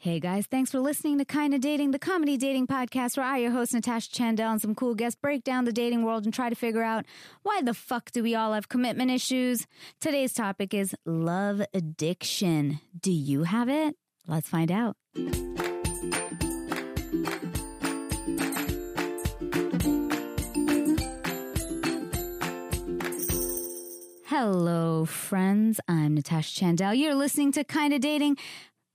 [0.00, 3.50] Hey guys, thanks for listening to Kinda Dating, the comedy dating podcast where I, your
[3.50, 6.54] host Natasha Chandel, and some cool guests break down the dating world and try to
[6.54, 7.04] figure out
[7.42, 9.66] why the fuck do we all have commitment issues?
[10.00, 12.78] Today's topic is love addiction.
[12.96, 13.96] Do you have it?
[14.28, 14.94] Let's find out.
[24.26, 25.80] Hello, friends.
[25.88, 26.96] I'm Natasha Chandel.
[26.96, 28.36] You're listening to Kinda Dating.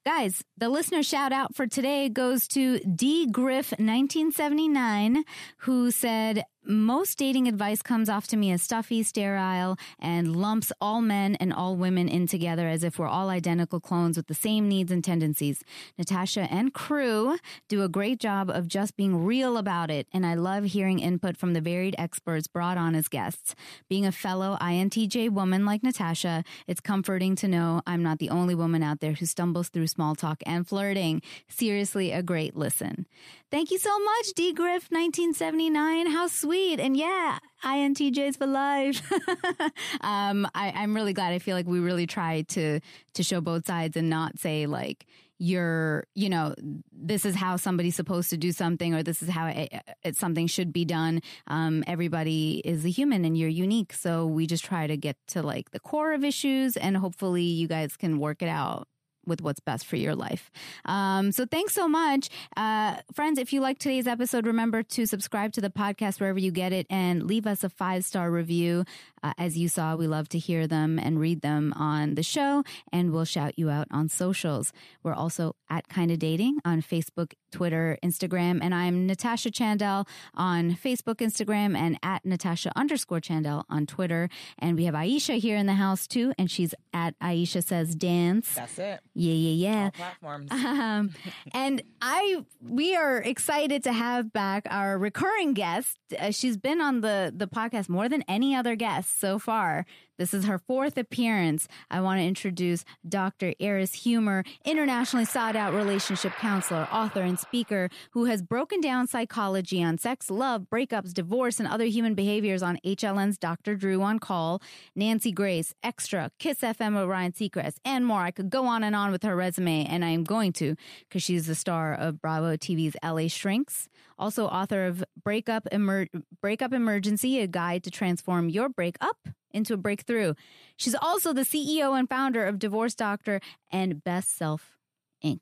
[0.05, 5.23] Guys, the listener shout out for today goes to D Griff 1979
[5.59, 11.01] who said most dating advice comes off to me as stuffy, sterile, and lumps all
[11.01, 14.69] men and all women in together as if we're all identical clones with the same
[14.69, 15.63] needs and tendencies.
[15.97, 20.35] Natasha and crew do a great job of just being real about it, and I
[20.35, 23.55] love hearing input from the varied experts brought on as guests.
[23.89, 28.55] Being a fellow INTJ woman like Natasha, it's comforting to know I'm not the only
[28.55, 31.21] woman out there who stumbles through small talk and flirting.
[31.49, 33.05] Seriously, a great listen.
[33.51, 36.07] Thank you so much, D Griff 1979.
[36.07, 36.79] How sweet sweet.
[36.79, 39.11] And yeah, INTJs for life.
[40.01, 41.33] um, I, I'm really glad.
[41.33, 42.79] I feel like we really try to
[43.15, 45.07] to show both sides and not say like
[45.39, 46.53] you're, you know,
[46.91, 50.45] this is how somebody's supposed to do something or this is how it, it, something
[50.45, 51.21] should be done.
[51.47, 53.93] Um, everybody is a human and you're unique.
[53.93, 57.67] So we just try to get to like the core of issues and hopefully you
[57.67, 58.87] guys can work it out
[59.25, 60.51] with what's best for your life.
[60.85, 62.29] Um, so thanks so much.
[62.55, 66.51] Uh, friends, if you like today's episode, remember to subscribe to the podcast wherever you
[66.51, 68.85] get it and leave us a five star review.
[69.21, 72.63] Uh, as you saw, we love to hear them and read them on the show,
[72.91, 74.73] and we'll shout you out on socials.
[75.01, 81.17] We're also at Kinda Dating on Facebook, Twitter, Instagram, and I'm Natasha Chandel on Facebook,
[81.17, 84.27] Instagram, and at Natasha underscore Chandel on Twitter.
[84.57, 88.55] And we have Aisha here in the house too, and she's at Aisha Says Dance.
[88.55, 88.99] That's it.
[89.13, 89.83] Yeah, yeah, yeah.
[89.83, 90.51] All platforms.
[90.83, 91.11] Um,
[91.53, 95.97] and I, we are excited to have back our recurring guest.
[96.19, 99.85] Uh, she's been on the the podcast more than any other guest so far.
[100.17, 101.67] This is her fourth appearance.
[101.89, 103.53] I want to introduce Dr.
[103.59, 109.83] Eris Huemer, internationally sought out relationship counselor, author, and speaker who has broken down psychology
[109.83, 113.75] on sex, love, breakups, divorce, and other human behaviors on HLN's Dr.
[113.75, 114.61] Drew on Call,
[114.95, 118.21] Nancy Grace, Extra, Kiss FM Ryan Seacrest, and more.
[118.21, 120.75] I could go on and on with her resume, and I am going to
[121.09, 123.89] because she's the star of Bravo TV's LA Shrinks.
[124.19, 126.07] Also, author of Breakup, Emer-
[126.39, 129.17] Breakup Emergency, a guide to transform your breakup
[129.53, 130.33] into a breakthrough.
[130.75, 133.39] She's also the CEO and founder of Divorce Doctor
[133.71, 134.77] and Best Self
[135.23, 135.39] Inc.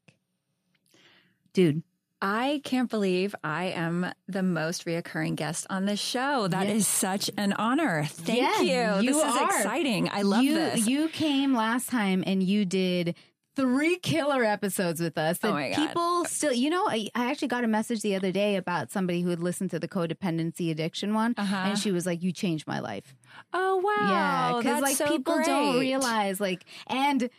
[1.54, 1.84] Dude.
[2.24, 6.48] I can't believe I am the most reoccurring guest on this show.
[6.48, 8.04] That is such an honor.
[8.06, 8.62] Thank Yeah,
[9.00, 9.02] you.
[9.08, 10.08] you This is exciting.
[10.08, 10.88] I love you, this.
[10.88, 13.16] You came last time and you did
[13.56, 15.40] three killer episodes with us.
[15.44, 15.88] Oh my God.
[15.88, 19.22] People still, you know, I, I actually got a message the other day about somebody
[19.22, 21.56] who had listened to the codependency addiction one, Uh-huh.
[21.56, 23.16] and she was like, "You changed my life."
[23.54, 24.10] oh wow.
[24.12, 27.30] yeah, because like so people don't realize like and.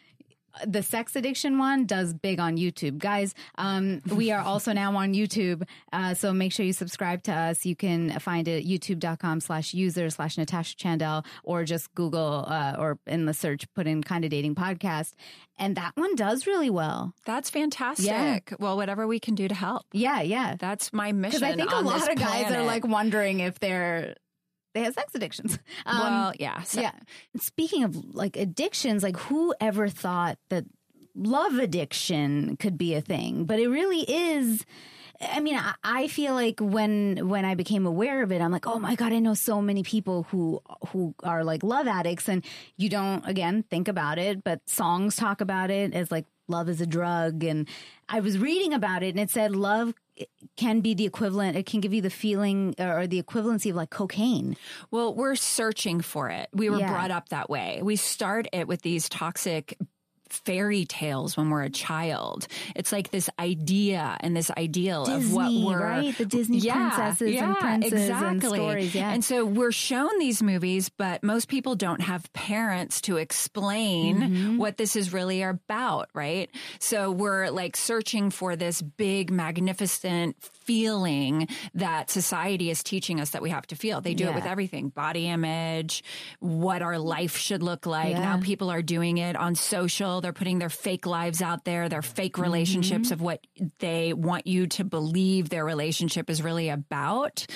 [0.67, 3.35] The sex addiction one does big on YouTube, guys.
[3.57, 7.65] Um, we are also now on YouTube, uh, so make sure you subscribe to us.
[7.65, 12.99] You can find it youtube.com slash user slash Natasha Chandel, or just Google uh, or
[13.07, 15.15] in the search put in kind of dating podcast,
[15.59, 17.15] and that one does really well.
[17.25, 18.53] That's fantastic.
[18.59, 19.87] Well, whatever we can do to help.
[19.93, 20.57] Yeah, yeah.
[20.59, 21.41] That's my mission.
[21.41, 24.15] Because I think a lot of guys are like wondering if they're
[24.75, 25.59] they have sex addictions.
[25.85, 26.63] Um, well, yeah.
[26.63, 26.93] So, yeah.
[27.41, 30.65] Speaking of like addictions, like who ever thought that
[31.15, 33.45] love addiction could be a thing?
[33.45, 34.65] But it really is.
[35.21, 38.67] I mean, I, I feel like when when I became aware of it, I'm like,
[38.67, 42.45] oh my god, I know so many people who who are like love addicts, and
[42.77, 46.81] you don't again think about it, but songs talk about it as like love is
[46.81, 47.69] a drug, and
[48.09, 49.95] I was reading about it, and it said love
[50.57, 51.57] can be the equivalent.
[51.57, 54.57] It can give you the feeling or the equivalency of like cocaine.
[54.91, 56.49] Well, we're searching for it.
[56.53, 56.91] We were Yeah.
[56.91, 57.81] brought up that way.
[57.83, 59.79] We start it with these toxic
[60.33, 62.47] fairy tales when we're a child.
[62.75, 66.17] It's like this idea and this ideal of what Disney, we're right?
[66.19, 69.11] The Disney princesses and princes and stories, yeah.
[69.13, 74.57] And so we're shown these movies, but most people don't have parents to explain Mm-hmm.
[74.59, 76.49] what this is really about, right?
[76.79, 83.43] So we're like searching for this big, magnificent feeling that society is teaching us that
[83.43, 84.01] we have to feel.
[84.01, 86.03] They do it with everything body image,
[86.41, 88.11] what our life should look like.
[88.11, 88.21] Yeah.
[88.21, 90.21] Now people are doing it on social.
[90.21, 92.43] They're putting their fake lives out there, their fake Mm-hmm.
[92.43, 93.47] relationships of what
[93.79, 97.47] they want you to believe their relationship is really about.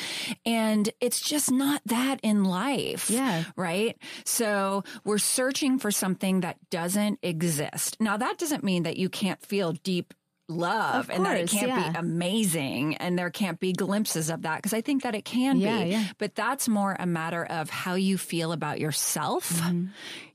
[0.45, 3.09] And it's just not that in life.
[3.09, 3.45] Yeah.
[3.57, 3.97] Right.
[4.25, 7.97] So we're searching for something that doesn't exist.
[8.01, 10.13] Now, that doesn't mean that you can't feel deep
[10.49, 11.91] love Of and that it can't yeah.
[11.91, 15.59] be amazing and there can't be glimpses of that because I think that it can
[15.59, 15.91] Yeah, be.
[15.91, 16.05] yeah.
[16.19, 19.61] But that's more a matter of how you feel about yourself.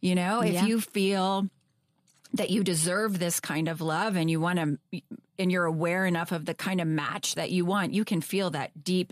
[0.01, 0.67] You know, if Mm-hmm.
[0.67, 1.47] You feel
[2.33, 5.01] that you deserve this kind of love and you want to,
[5.39, 8.49] and you're aware enough of the kind of match that you want, you can feel
[8.51, 9.11] that deep,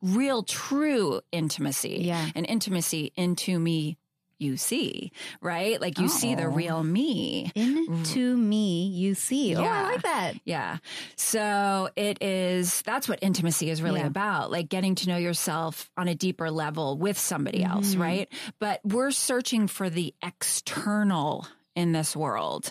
[0.00, 2.02] real, true intimacy.
[2.02, 2.28] Yeah.
[2.34, 3.96] And intimacy into me
[4.42, 5.80] you see, right?
[5.80, 6.48] Like you see the Oh.
[6.50, 7.50] real me.
[7.54, 9.54] Into me, you see.
[9.56, 10.32] Oh, I like that.
[10.44, 10.78] Yeah.
[11.16, 14.06] So it is, that's what intimacy is really Yeah.
[14.08, 18.02] about, like getting to know yourself on a deeper level with somebody else, Mm-hmm.
[18.02, 18.28] right?
[18.58, 22.70] But we're searching for the external in this world.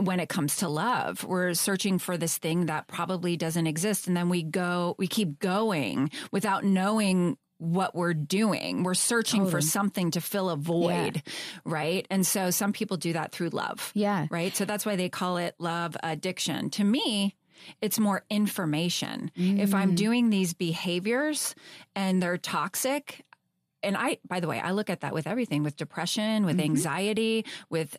[0.00, 4.08] When it comes to love, we're searching for this thing that probably doesn't exist.
[4.08, 8.82] And then we go, we keep going without knowing what we're doing.
[8.82, 11.22] We're searching for something to fill a void,
[11.64, 12.06] right?
[12.10, 14.26] And so some people do that through love Yeah.
[14.30, 14.54] right?
[14.56, 16.70] So that's why they call it love addiction.
[16.70, 17.36] To me,
[17.80, 19.30] it's more information.
[19.36, 19.74] If Mm.
[19.74, 21.54] I'm doing these behaviors
[21.94, 23.24] and they're toxic,
[23.82, 26.64] and I, by the way, I look at that with everything with depression, with Mm-hmm.
[26.64, 27.96] anxiety, with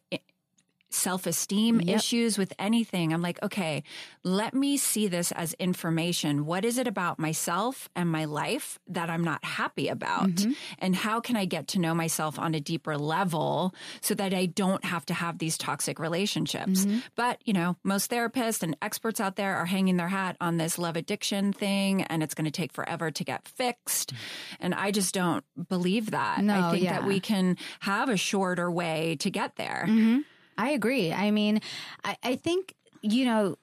[0.89, 1.95] self esteem Yep.
[1.97, 3.13] issues, with anything.
[3.13, 3.83] I'm like, okay,
[4.23, 6.45] let me see this as information.
[6.45, 10.29] What is it about myself and my life that I'm not happy about?
[10.29, 10.51] Mm-hmm.
[10.79, 14.45] And how can I get to know myself on a deeper level so that I
[14.45, 16.85] don't have to have these toxic relationships?
[16.85, 16.99] Mm-hmm.
[17.15, 20.77] But, you know, most therapists and experts out there are hanging their hat on this
[20.77, 24.13] love addiction thing and it's going to take forever to get fixed.
[24.59, 26.43] And I just don't believe that.
[26.43, 26.99] No, I think yeah.
[26.99, 29.85] that we can have a shorter way to get there.
[30.57, 31.11] I agree.
[31.11, 31.59] I mean,
[32.03, 33.57] I, I think, you know,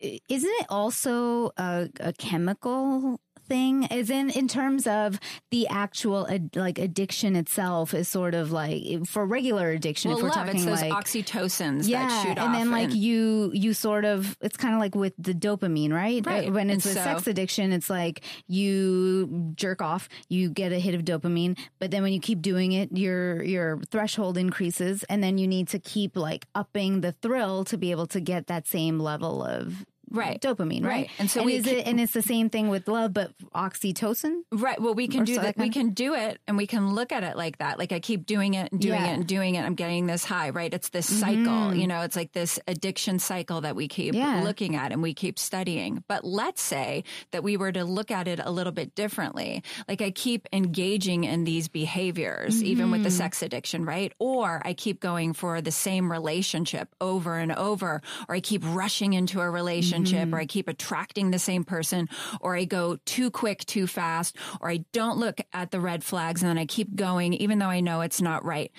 [0.00, 5.18] isn't it also a, a chemical thing is in in terms of
[5.50, 10.22] the actual ad, like addiction itself is sort of like for regular addiction Well, if
[10.22, 13.74] we're love, talking it's those like oxytocins yeah, that shoot and then like you you
[13.74, 16.24] sort of it's kind of like with the dopamine, right?
[16.26, 16.52] Right.
[16.52, 20.78] When it's And a so- sex addiction, it's like you jerk off, you get a
[20.78, 25.22] hit of dopamine, but then when you keep doing it, your your threshold increases, and
[25.22, 28.66] then you need to keep like upping the thrill to be able to get that
[28.66, 30.40] same level of Right.
[30.40, 30.90] dopamine, right?
[30.90, 31.10] Right.
[31.18, 34.42] And so we is it and it's the same thing with love, but oxytocin.
[34.52, 34.80] Right.
[34.80, 35.56] Well, we can do so that.
[35.56, 37.78] We can do it and we can look at it like that.
[37.78, 39.10] Like I keep doing it and doing Yeah.
[39.10, 39.64] it and doing it.
[39.64, 40.72] I'm getting this high, right?
[40.72, 41.78] It's this cycle, mm-hmm.
[41.78, 44.42] you know, it's like this addiction cycle that we keep Yeah.
[44.42, 46.04] looking at and we keep studying.
[46.08, 49.62] But let's say that we were to look at it a little bit differently.
[49.88, 53.18] Like I keep engaging in these behaviors, even with the mm-hmm.
[53.18, 54.12] sex addiction, right?
[54.18, 59.12] Or I keep going for the same relationship over and over, or I keep rushing
[59.12, 60.34] into a relationship, or mm-hmm.
[60.34, 62.08] I keep attracting the same person,
[62.40, 66.42] or I go too quick, too fast, or I don't look at the red flags
[66.42, 68.72] and then I keep going, even though I know it's not right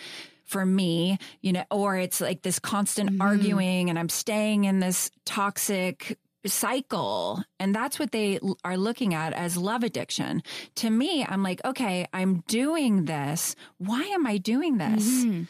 [0.44, 3.22] for me, you know, or it's like this constant mm-hmm.
[3.22, 7.44] arguing and I'm staying in this toxic cycle.
[7.60, 10.44] And that's what they are looking at as love addiction.
[10.76, 13.56] To me, I'm like, okay, I'm doing this.
[13.78, 15.26] Why am I doing this?
[15.26, 15.44] Mm-hmm.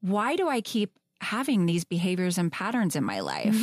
[0.00, 3.54] Why do I keep having these behaviors and patterns in my life?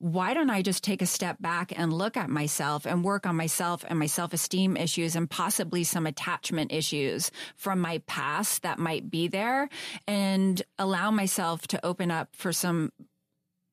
[0.00, 3.34] Why don't I just take a step back and look at myself and work on
[3.36, 8.78] myself and my self esteem issues and possibly some attachment issues from my past that
[8.78, 9.68] might be there
[10.06, 12.92] and allow myself to open up for some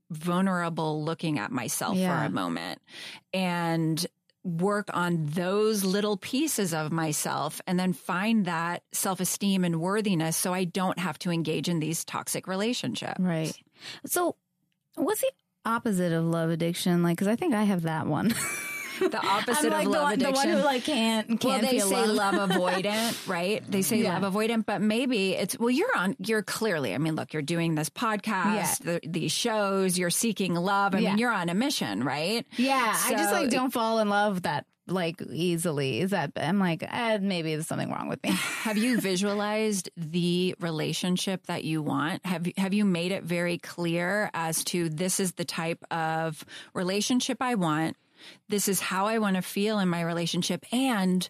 [0.10, 2.20] vulnerable looking at myself Yeah.
[2.22, 2.82] for a moment
[3.34, 4.06] and
[4.44, 10.38] work on those little pieces of myself and then find that self esteem and worthiness
[10.38, 13.20] so I don't have to engage in these toxic relationships.
[13.20, 13.54] Right.
[14.06, 14.36] So,
[14.96, 15.32] what's the
[15.66, 17.04] opposite of love addiction?
[17.04, 18.30] Like, because I think I have that one.
[19.00, 20.50] the opposite like of the love the addiction.
[20.52, 22.34] one who like can't can't well, they say love.
[22.36, 22.50] love.
[22.52, 23.62] avoidant, right?
[23.70, 24.18] They say Yeah.
[24.20, 25.70] love avoidant, but maybe it's well.
[25.70, 26.16] You're on.
[26.26, 26.94] You're clearly.
[26.94, 29.98] I mean, look, you're doing this podcast, the, these shows.
[29.98, 30.96] You're seeking love.
[30.96, 31.10] I Yeah.
[31.10, 32.46] mean, you're on a mission, right?
[32.56, 36.02] Yeah, I just like don't fall in love that like easily.
[36.02, 38.30] Is that I'm like eh, maybe there's something wrong with me.
[38.64, 42.26] Have you visualized the relationship that you want?
[42.26, 47.38] Have have you made it very clear as to this is the type of relationship
[47.42, 47.98] I want?
[48.50, 51.28] This is how I want to feel in my relationship and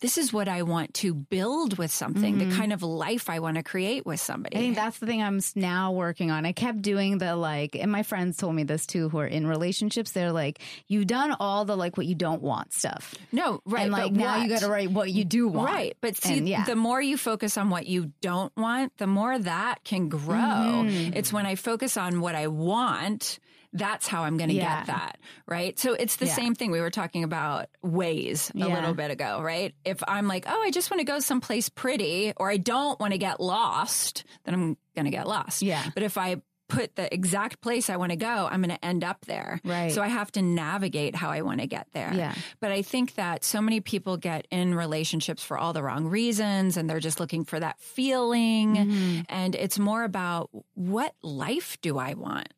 [0.00, 3.56] this is what I want to build with something, the kind of life I want
[3.56, 4.56] to create with somebody.
[4.56, 6.46] I think that's the thing I'm now working on.
[6.46, 9.46] I kept doing the like, and my friends told me this too, who are in
[9.46, 10.12] relationships.
[10.12, 13.14] They're like, you've done all the like what you don't want stuff.
[13.30, 13.82] no, right.
[13.82, 15.70] and like now you got to write what you do want.
[15.70, 15.96] Right.
[16.00, 16.64] But see, And, yeah.
[16.64, 20.34] the more you focus on what you don't want, the more that can grow.
[20.34, 21.12] Mm-hmm.
[21.14, 23.38] It's when I focus on what I want,
[23.72, 24.78] that's how I'm going to Yeah.
[24.78, 25.18] get that.
[25.46, 25.78] Right.
[25.78, 26.34] So it's the Yeah.
[26.34, 28.66] same thing we were talking about ways a Yeah.
[28.66, 29.74] little bit ago, right?
[29.84, 33.12] If I'm like, oh, I just want to go someplace pretty or I don't want
[33.12, 35.62] to get lost, then I'm going to get lost.
[35.62, 35.84] Yeah.
[35.94, 39.02] But if I put the exact place I want to go, I'm going to end
[39.02, 39.60] up there.
[39.64, 39.90] Right.
[39.90, 42.12] So I have to navigate how I want to get there.
[42.14, 42.32] Yeah.
[42.60, 46.76] But I think that so many people get in relationships for all the wrong reasons
[46.76, 48.76] and they're just looking for that feeling.
[48.76, 49.20] Mm-hmm.
[49.28, 52.48] And it's more about what life do I want?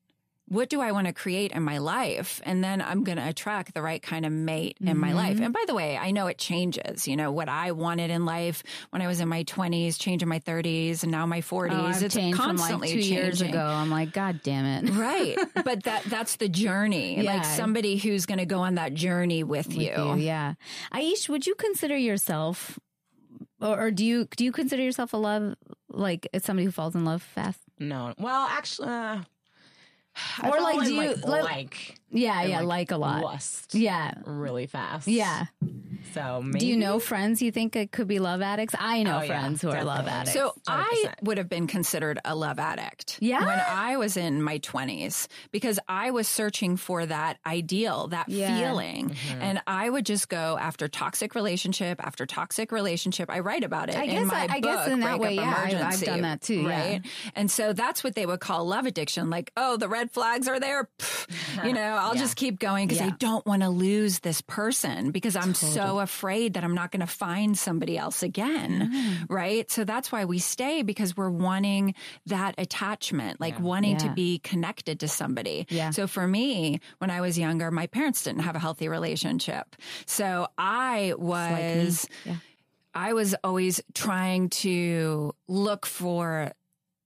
[0.53, 2.43] What do I want to create in my life?
[2.45, 5.37] And then I'm going to attract the right kind of mate in my life.
[5.37, 5.45] Mm-hmm.
[5.45, 7.09] And by the way, I know it changes.
[7.09, 10.29] You know, what I wanted in life when I was in my 20s, change in
[10.29, 11.71] my 30s, and now my 40s.
[11.73, 13.65] Oh, it's changed from constantly like two years ago.
[13.65, 14.91] I'm like, God damn it.
[14.91, 15.39] Right.
[15.65, 17.23] But that that's the journey.
[17.23, 17.35] Yeah.
[17.35, 19.93] Like somebody who's going to go on that journey with, with you.
[19.97, 20.17] you.
[20.17, 20.55] Yeah.
[20.93, 22.79] Aish, would you consider yourself,
[23.61, 25.55] or, or do you do you consider yourself a love
[25.89, 27.61] like it's somebody who falls in love fast?
[27.79, 28.13] No.
[28.19, 29.23] Well, actually, uh,
[30.45, 33.23] Or, like, do you- like Yeah, and, yeah, like, a lot.
[33.23, 35.09] lust Yeah, really fast.
[35.09, 35.47] yeah.
[36.15, 38.75] So maybe Do you know friends you think it could be love addicts?
[38.79, 40.35] I know Oh, yeah, friends who are love addicts.
[40.35, 41.23] So I 100%.
[41.23, 43.17] would have been considered a love addict.
[43.21, 43.47] Yeah?
[43.47, 48.59] When I was in my 20s because I was searching for that ideal, that Yeah.
[48.69, 49.11] feeling.
[49.11, 49.43] Mm-hmm.
[49.43, 53.31] And I would just go after toxic relationship after toxic relationship.
[53.31, 55.21] I write about it I in guess my I- I guess book, in that Breakup
[55.23, 56.69] way, yeah, I- I've done that too, yeah.
[56.69, 57.03] Right.
[57.35, 59.31] And so that's what they would call love addiction.
[59.31, 60.89] Like, oh, the red flags are there.
[61.65, 65.37] You know, I'll just keep going because I don't want to lose this person because
[65.37, 68.91] I'm so afraid that I'm not going to find somebody else again.
[68.93, 69.27] Mm.
[69.29, 69.71] Right.
[69.71, 71.95] So that's why we stay because we're wanting
[72.27, 75.67] that attachment, like wanting to be connected to somebody.
[75.71, 75.91] Yeah.
[75.91, 79.77] So for me, when I was younger, my parents didn't have a healthy relationship.
[80.07, 82.07] So I was.
[82.25, 82.37] Yeah.
[82.95, 86.53] I was always trying to look for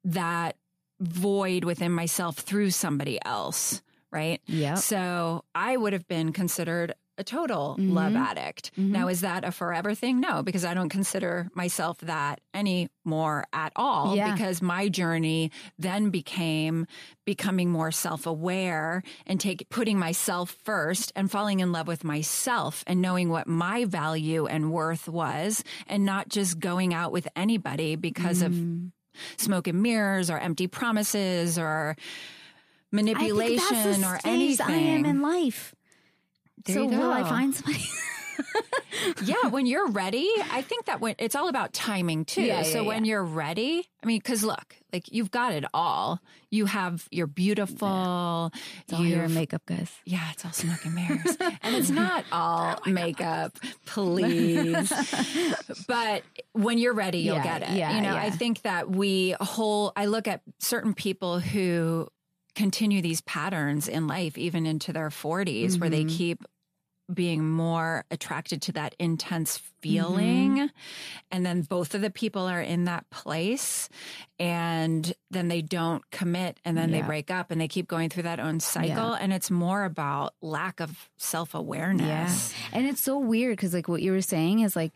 [0.03, 0.57] that
[1.01, 3.83] void within myself through somebody else,
[4.17, 4.41] right?
[4.47, 4.75] Yeah.
[4.77, 7.95] So I would have been considered a total Mm-hmm.
[7.95, 8.73] love addict.
[8.77, 10.21] Now, is that a forever thing?
[10.21, 14.15] No, because I don't consider myself that anymore at all.
[14.17, 14.33] Yeah.
[14.33, 16.87] Because my journey then became
[17.25, 22.85] becoming more self aware and take putting myself first and falling in love with myself
[22.87, 27.97] and knowing what my value and worth was and not just going out with anybody
[27.97, 28.93] because of Mm.
[29.39, 31.97] smoke and mirrors or empty promises or
[32.97, 34.67] manipulation I think that's the or anything.
[34.67, 35.75] I am in life.
[36.65, 37.85] There so you will I find somebody?
[39.25, 42.43] yeah, when you're ready, I think that when it's all about timing too.
[42.43, 43.11] Yeah, so yeah, when yeah.
[43.11, 46.21] you're ready, I mean, because look, like you've got it all.
[46.51, 48.53] You have you're beautiful.
[48.83, 49.93] It's all hair makeup, guys.
[50.05, 54.93] Yeah, it's all smoke and mirrors, and it's not Oh all makeup, please.
[55.87, 56.23] but
[56.53, 57.71] when you're ready, you'll get it.
[57.71, 58.17] yeah, you know.
[58.17, 59.93] I think that we whole.
[59.97, 62.09] I look at certain people who
[62.57, 66.17] continue these patterns in life, even into their 40s, where they Mm-hmm.
[66.17, 66.45] keep
[67.13, 70.57] being more attracted to that intense feeling.
[70.57, 70.67] Mm-hmm.
[71.31, 73.89] And then both of the people are in that place
[74.41, 78.25] and then they don't commit and then they break up and they keep going through
[78.25, 79.13] that own cycle.
[79.15, 82.53] And it's more about lack of self awareness.
[82.73, 84.91] And it's so weird because, like, what you were saying is like,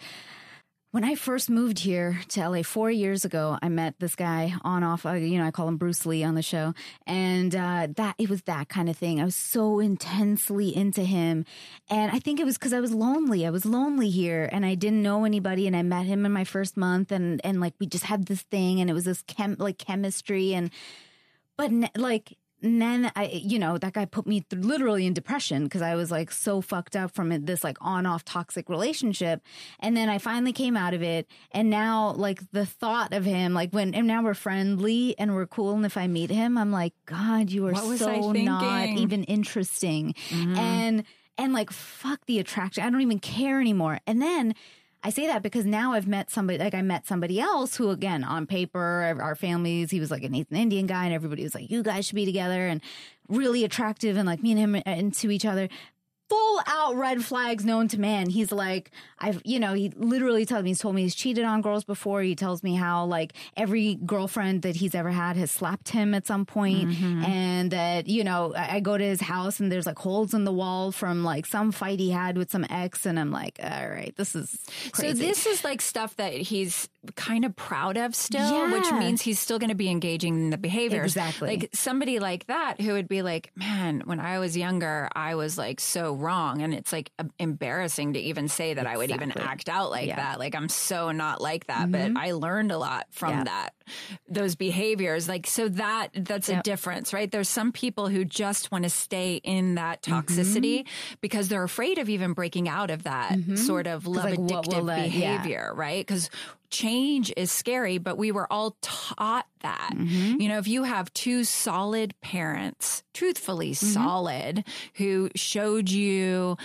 [0.93, 4.83] when I first moved here to LA four years ago, I met this guy on
[4.83, 5.07] off.
[5.07, 6.75] Uh, you know, I call him Bruce Lee on the show,
[7.07, 9.21] and uh, that it was that kind of thing.
[9.21, 11.45] I was so intensely into him,
[11.89, 13.47] and I think it was because I was lonely.
[13.47, 15.69] I was lonely here, and I didn't know anybody.
[15.69, 18.43] And I met him in my first month, and and like we just had this
[18.43, 20.73] thing, and it was this chem like chemistry, and
[21.57, 25.83] but like and then I, you know, that guy put me literally in depression because
[25.83, 29.43] I was like so fucked up from this like on off toxic relationship.
[29.79, 31.27] And then I finally came out of it.
[31.53, 35.47] And now, like, the thought of him, like, when, and now we're friendly and we're
[35.47, 35.73] cool.
[35.73, 38.89] And if I meet him, I'm like, God, you are What was I so not
[38.89, 40.15] even interesting.
[40.29, 40.57] Mm-hmm.
[40.57, 41.05] And,
[41.39, 42.85] and like fuck the attraction.
[42.85, 43.99] I don't even care anymore.
[44.07, 44.55] And then
[45.03, 48.23] I say that because now I've met somebody, like I met somebody else who, again,
[48.23, 51.83] on paper, our families, he was like an Indian guy, and everybody was like, you
[51.83, 52.83] guys should be together and
[53.29, 55.69] really attractive, and like me and him uh, into each other.
[56.31, 58.31] Full out red flags known to man.
[58.31, 61.61] He's like, I've, you know, he literally tells me, he's told me he's cheated on
[61.61, 62.23] girls before.
[62.23, 66.27] He tells me how, like, every girlfriend that he's ever had has slapped him at
[66.27, 67.25] some point, mm-hmm.
[67.25, 70.45] And that, you know, I, I go to his house and there's like holes in
[70.45, 73.07] the wall from like some fight he had with some ex.
[73.07, 74.57] And I'm like, all right, this is
[74.93, 75.19] crazy.
[75.19, 79.39] So this is like stuff that he's kind of proud of still, which means he's
[79.41, 81.13] still going to be engaging in the behaviors.
[81.17, 81.49] Exactly.
[81.57, 85.57] Like somebody like that who would be like, man, when I was younger, I was
[85.57, 86.63] like so wrong.
[86.63, 90.17] And it's like embarrassing to even say that I would even act out like Yeah.
[90.17, 90.31] Mm-hmm.
[90.31, 90.39] that.
[90.39, 93.45] Like I'm so not like that, but I learned a lot from Yeah.
[93.45, 93.71] that,
[94.29, 95.29] those behaviors.
[95.29, 97.31] Like, so that, that's a difference, right?
[97.31, 100.19] There's some people who just want to stay in that Mm-hmm.
[100.19, 100.87] toxicity
[101.21, 105.03] because they're afraid of even breaking out of that sort of love like, addictive yeah.
[105.03, 106.07] behavior, right?
[106.07, 106.31] Because
[106.71, 109.93] change is scary, but we were all taught that.
[109.95, 110.41] Mm-hmm.
[110.41, 113.93] You know, if you have two solid parents, truthfully Mm-hmm.
[113.93, 116.57] solid, who showed you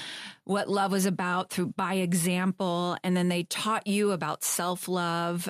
[0.46, 5.50] what love was about through by example, and then they taught you about self love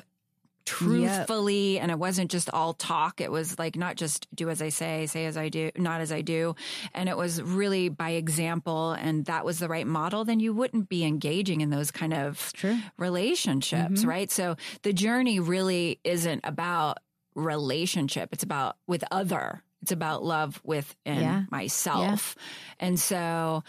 [0.66, 4.68] truthfully and it wasn't just all talk it was like not just do as i
[4.68, 6.54] say say as i do not as i do
[6.92, 10.88] and it was really by example and that was the right model then you wouldn't
[10.88, 12.52] be engaging in those kind of
[12.98, 14.08] relationships Mm-hmm.
[14.08, 16.98] right so the journey really isn't about
[17.34, 21.42] relationship it's about with other it's about love within Yeah.
[21.50, 22.34] myself
[22.80, 23.62] and so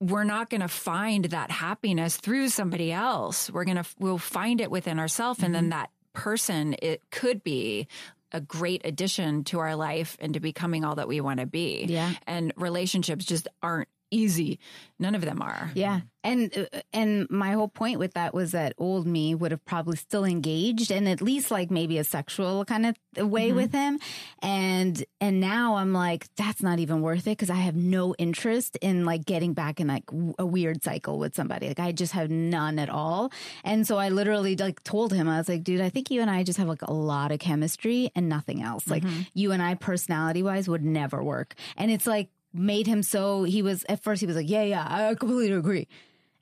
[0.00, 3.50] we're not going to find that happiness through somebody else.
[3.50, 5.42] We're going to, we'll find it within ourselves.
[5.42, 5.70] And then Mm-hmm.
[5.78, 7.88] that person, it could be
[8.32, 11.84] a great addition to our life and to becoming all that we want to be.
[11.88, 12.12] Yeah.
[12.26, 14.58] And relationships just aren't easy.
[14.98, 15.70] None of them are.
[15.74, 16.00] Yeah.
[16.22, 19.96] And uh, and my whole point with that was that old me would have probably
[19.96, 23.98] still engaged and at least like maybe a sexual kind of way with him.
[24.42, 28.76] And and now I'm like that's not even worth it cuz I have no interest
[28.82, 30.04] in like getting back in like
[30.38, 31.68] a weird cycle with somebody.
[31.68, 33.32] Like I just have none at all.
[33.64, 36.30] And so I literally like told him I was like, "Dude, I think you and
[36.30, 38.86] I just have like a lot of chemistry and nothing else.
[38.88, 43.44] Like you and I personality wise would never work." And it's like made him so
[43.44, 45.88] he was at first he was like, "Yeah, yeah, I completely agree."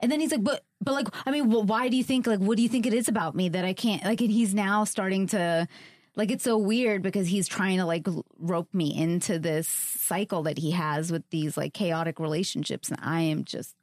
[0.01, 2.57] And then he's like, but, but like, I mean, why do you think, like, what
[2.57, 5.27] do you think it is about me that I can't, like, and he's now starting
[5.29, 5.66] to,
[6.14, 8.07] like, it's so weird because he's trying to, like,
[8.38, 12.90] rope me into this cycle that he has with these, like, chaotic relationships.
[12.90, 13.75] And I am just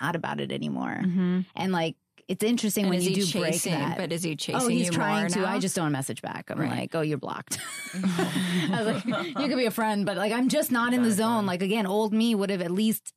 [0.00, 1.00] not about it anymore.
[1.02, 1.40] Mm-hmm.
[1.54, 1.96] And, like,
[2.30, 3.96] it's interesting And when you do break chasing, that.
[3.98, 5.40] but is he oh, chasing Oh, he's you trying more to.
[5.40, 5.46] now?
[5.52, 6.50] I just don't message back.
[6.50, 6.70] I'm Right.
[6.70, 7.58] like, oh, you're blocked.
[7.94, 11.10] I was like, you could be a friend, but like, I'm just not in the
[11.10, 11.44] zone.
[11.46, 13.12] Like, again, old me would have at least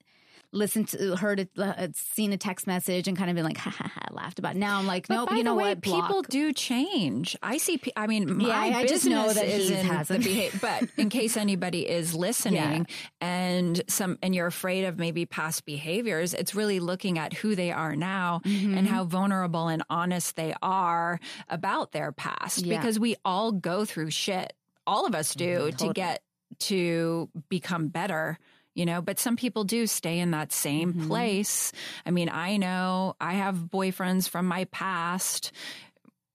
[0.54, 3.70] listened to, heard it, uh, seen a text message and kind of been like, ha
[3.70, 4.56] ha ha, laughed about.
[4.56, 4.60] it.
[4.60, 5.82] Now I'm like, nope, you know way, what?
[5.82, 6.08] Block.
[6.08, 7.36] people do change.
[7.42, 7.78] I see.
[7.80, 10.24] pe- I mean, my Yeah, I just know that is in the hasn't.
[10.24, 10.60] behavior.
[10.62, 12.88] But in case anybody is listening,
[13.20, 17.72] and some, and you're afraid of maybe past behaviors, it's really looking at who they
[17.72, 18.78] are now Mm-hmm.
[18.78, 22.60] and how vulnerable and honest they are about their past.
[22.66, 22.78] Yeah.
[22.78, 24.54] Because we all go through shit.
[24.86, 26.22] All of us do to get
[26.60, 28.38] to become better
[28.75, 31.07] you know but some people do stay in that same Mm-hmm.
[31.07, 31.71] place
[32.05, 35.51] i mean i know i have boyfriends from my past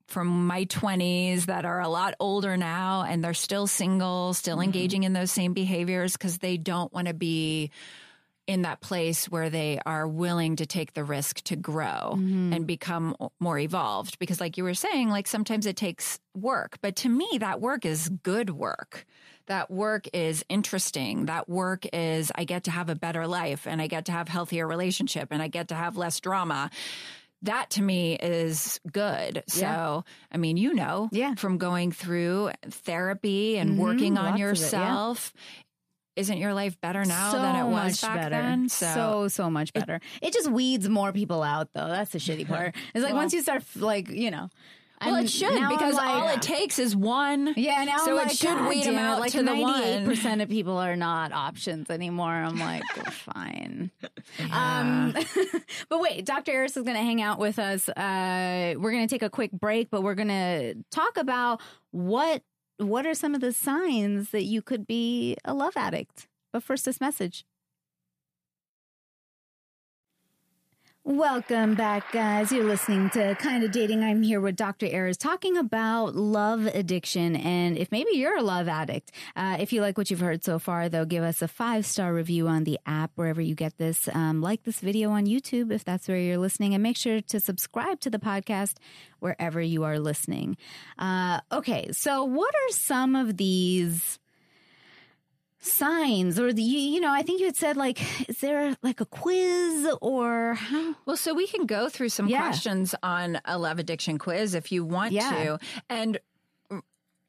[0.06, 4.64] from my 20s that are a lot older now and they're still single still Mm-hmm.
[4.64, 7.70] engaging in those same behaviors because they don't want to be
[8.48, 12.52] in that place where they are willing to take the risk to grow Mm-hmm.
[12.54, 14.18] and become more evolved.
[14.18, 17.84] Because, like you were saying, like sometimes it takes work, but to me, that work
[17.84, 19.04] is good work.
[19.46, 21.26] That work is interesting.
[21.26, 24.28] That work is I get to have a better life and I get to have
[24.28, 26.70] healthier relationship and I get to have less drama.
[27.42, 29.44] That to me is good.
[29.46, 31.34] So, I mean, you know, Yeah.
[31.36, 35.32] from going through therapy and working on of it, yourself,
[36.18, 38.30] isn't your life better now so than it was back better.
[38.30, 38.68] then?
[38.68, 40.00] So so much better.
[40.20, 41.88] It, just weeds more people out, though.
[41.88, 42.74] That's the shitty part.
[42.94, 44.48] It's like once you start, like you know.
[45.00, 47.54] well, I'm- it should because like- all it takes is one.
[47.56, 50.04] Yeah, now so I'm it should God weed them out like to the one.
[50.04, 52.32] percent of people are not options anymore.
[52.32, 53.90] I'm like, fine.
[54.50, 55.14] Um,
[55.88, 56.52] but wait, Dr.
[56.52, 57.88] Eris is going to hang out with us.
[57.88, 61.60] Uh, we're going to take a quick break, but we're going to talk about
[61.92, 62.42] what
[62.78, 66.26] what are some of the signs that you could be a love addict.
[66.52, 67.44] But first, this message.
[71.08, 72.52] Welcome back, guys.
[72.52, 74.04] You're listening to Kind of Dating.
[74.04, 74.84] I'm here with Dr.
[74.84, 77.34] Eris talking about love addiction.
[77.34, 80.58] And if maybe you're a love addict, uh, if you like what you've heard so
[80.58, 84.06] far, though, give us a five star review on the app wherever you get this.
[84.12, 87.40] Um, like this video on YouTube if that's where you're listening, and make sure to
[87.40, 88.74] subscribe to the podcast
[89.18, 90.58] wherever you are listening.
[90.98, 94.18] Uh, okay, so what are some of these?
[95.68, 99.00] Signs or the you, you know i think you had said like is there like
[99.00, 102.38] a quiz or how Well, so we can go through some Yeah.
[102.42, 105.30] questions on a love addiction quiz if you want Yeah.
[105.30, 105.58] to.
[105.88, 106.18] And,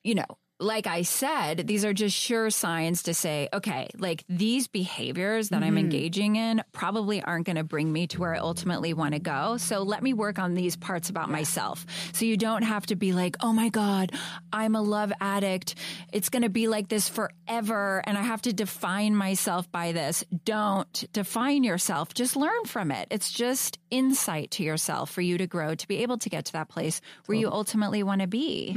[0.03, 0.25] you know,
[0.59, 5.63] like I said, these are just sure signs to say, okay, like these behaviors that
[5.63, 5.77] I'm Mm-hmm.
[5.77, 9.57] engaging in probably aren't going to bring me to where I ultimately want to go.
[9.57, 11.85] So let me work on these parts about myself.
[12.13, 14.11] So you don't have to be like, oh my God,
[14.51, 15.75] I'm a love addict.
[16.11, 18.03] It's going to be like this forever.
[18.05, 20.23] And I have to define myself by this.
[20.43, 22.13] Don't define yourself.
[22.13, 23.07] Just learn from it.
[23.11, 26.53] It's just insight to yourself for you to grow, to be able to get to
[26.53, 28.71] that place where you ultimately want to be.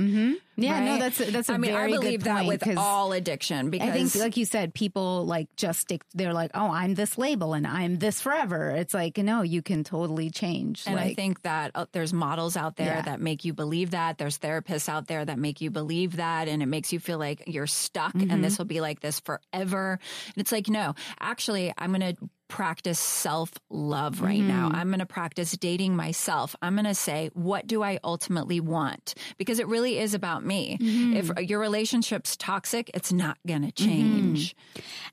[0.57, 1.01] yeah no right?
[1.01, 4.15] that's a, that's a I mean, I believe that with all addiction because I think,
[4.17, 6.03] like you said, people like just stick.
[6.15, 9.85] They're like, "Oh, I'm this label and I'm this forever." It's like, no, you can
[9.85, 10.85] totally change.
[10.87, 13.03] And I think that uh, there's models out there Yeah.
[13.03, 14.19] that make you believe that.
[14.19, 16.49] There's therapists out there that make you believe that.
[16.49, 18.31] And it makes you feel like you're stuck Mm-hmm.
[18.31, 19.99] and this will be like this forever.
[20.27, 24.69] And it's like, no, actually, I'm going to practice self love right now.
[24.69, 24.77] Mm-hmm.
[24.77, 26.55] I'm going to practice dating myself.
[26.61, 29.15] I'm going to say, what do I ultimately want?
[29.39, 30.77] Because it really is about me.
[30.79, 31.17] Mm-hmm.
[31.17, 34.55] If your relationship's toxic, it's not going to change.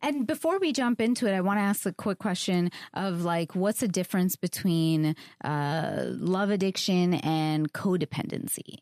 [0.02, 3.56] And before we jump into it, I want to ask a quick question of like,
[3.56, 8.80] what's the difference between uh, love addiction and codependency?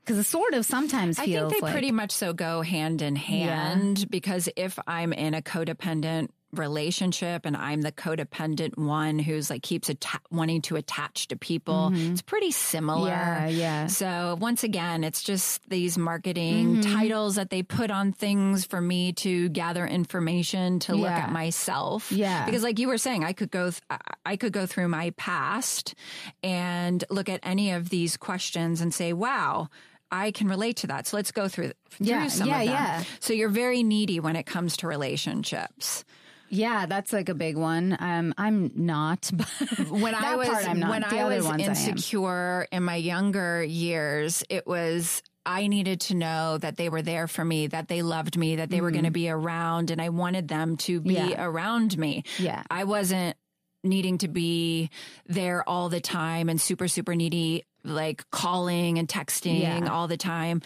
[0.00, 3.16] Because it sort of sometimes I think they like pretty much so go hand in
[3.16, 9.62] hand because if I'm in a codependent relationship and I'm the codependent one who's like
[9.62, 13.10] keeps atta- wanting to attach to people, it's pretty similar.
[13.10, 13.48] Mm-hmm.
[13.48, 13.86] Yeah, yeah.
[13.88, 19.12] So once again, it's just these marketing titles that they put on things for me
[19.14, 22.10] to gather information to look at myself.
[22.10, 22.44] Yeah.
[22.46, 25.10] Because like you were saying, I could go, th- I- I could go through my
[25.16, 25.94] past
[26.42, 29.68] and look at any of these questions and say, wow,
[30.10, 31.06] I can relate to that.
[31.06, 32.74] So let's go through, through Yeah, some yeah, of them.
[32.74, 33.04] yeah.
[33.20, 36.04] So you're very needy when it comes to relationships.
[36.50, 37.96] Yeah, that's like a big one.
[37.98, 39.30] Um, I'm not.
[39.36, 40.90] But When I was part I'm not.
[40.90, 46.00] when the I was ones I insecure in my younger years, it was I needed
[46.02, 48.90] to know that they were there for me, that they loved me, that they were
[48.90, 51.28] going to be around, and I wanted them to be Mm-hmm.
[51.30, 51.44] Yeah.
[51.44, 52.24] around me.
[52.38, 52.62] Yeah.
[52.70, 53.36] I wasn't
[53.84, 54.90] needing to be
[55.26, 59.88] there all the time and super super needy, like calling and texting Yeah.
[59.90, 60.60] all the time.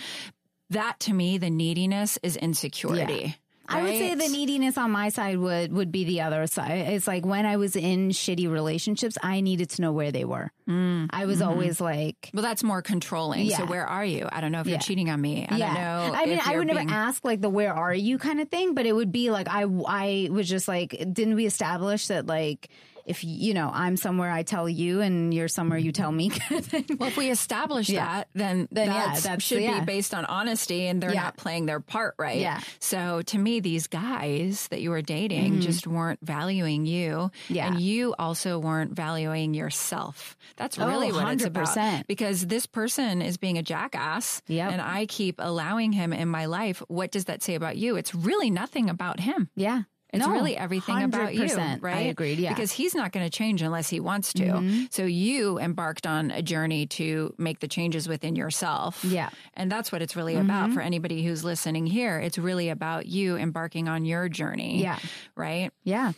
[0.71, 3.37] That to me, the neediness is insecurity.
[3.69, 6.89] I would say the neediness on my side would would be the other side.
[6.89, 10.51] It's like when I was in shitty relationships, I needed to know where they were.
[10.69, 11.49] Mm, I was mm-hmm.
[11.49, 13.51] always like, Well, that's more controlling.
[13.51, 14.29] So where are you?
[14.31, 14.73] I don't know if Yeah.
[14.73, 15.47] you're cheating on me.
[15.49, 15.67] I yeah.
[15.67, 16.19] don't know.
[16.19, 18.87] I mean, I would never ask like the "where are you" kind of thing, but
[18.87, 22.69] it would be like I I was just like, didn't we establish that like
[23.07, 26.31] if you know I'm somewhere, I tell you, and you're somewhere, you tell me.
[26.31, 26.85] kind of thing?
[26.99, 28.05] Well, if we establish Yeah.
[28.05, 29.81] that, then, Then, yeah, that should yeah.
[29.81, 31.23] be based on honesty, and they're Yeah.
[31.25, 32.39] not playing their part right.
[32.39, 32.61] Yeah.
[32.79, 37.55] So to me, these guys that you were dating just weren't valuing you, Mm-hmm.
[37.55, 37.67] Yeah.
[37.69, 40.37] and you also weren't valuing yourself.
[40.57, 42.07] That's Oh, really what it's about.
[42.07, 44.73] Because this person is being a jackass, Yep.
[44.73, 46.83] and I keep allowing him in my life.
[46.89, 47.97] What does that say about you?
[47.97, 49.49] It's really nothing about him.
[49.57, 51.43] yeah, It's No, really everything about you,
[51.81, 51.85] right?
[51.97, 52.39] I agreed.
[52.39, 52.55] Yeah, Mm-hmm.
[52.57, 54.87] Because he's not going to change unless he wants to.
[54.91, 59.03] So you embarked on a journey to make the changes within yourself.
[59.05, 59.27] Yeah.
[59.27, 59.37] Mm-hmm.
[59.55, 62.19] And that's what it's really about for anybody who's listening here.
[62.21, 64.83] It's really about you embarking on your journey.
[64.83, 64.99] Yeah.
[65.35, 65.71] Right?
[65.83, 66.13] yeah.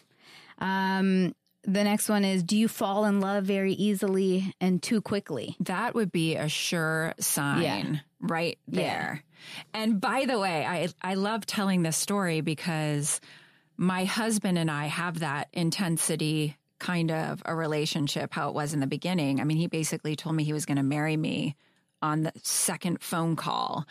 [0.59, 5.57] Um, the next one is: Do you fall in love very easily and too quickly?
[5.61, 7.96] That would be a sure sign Yeah.
[8.20, 8.80] right Yeah.
[8.83, 9.24] there.
[9.72, 13.20] And by the way, I I love telling this story because
[13.76, 18.80] my husband and I have that intensity kind of a relationship how it was in
[18.80, 19.40] the beginning.
[19.40, 21.56] I mean, he basically told me he was going to marry me
[22.02, 23.87] on the second phone call.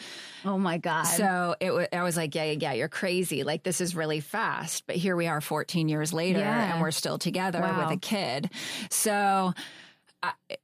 [0.45, 1.03] Oh my god!
[1.05, 3.43] So it was, I was like, yeah, yeah, yeah, you're crazy.
[3.43, 4.85] Like this is really fast.
[4.85, 6.73] But here we are 14 years later Yeah.
[6.73, 7.87] and we're still together Wow.
[7.89, 8.51] with a kid.
[8.91, 9.53] So
[10.21, 10.57] uh, I,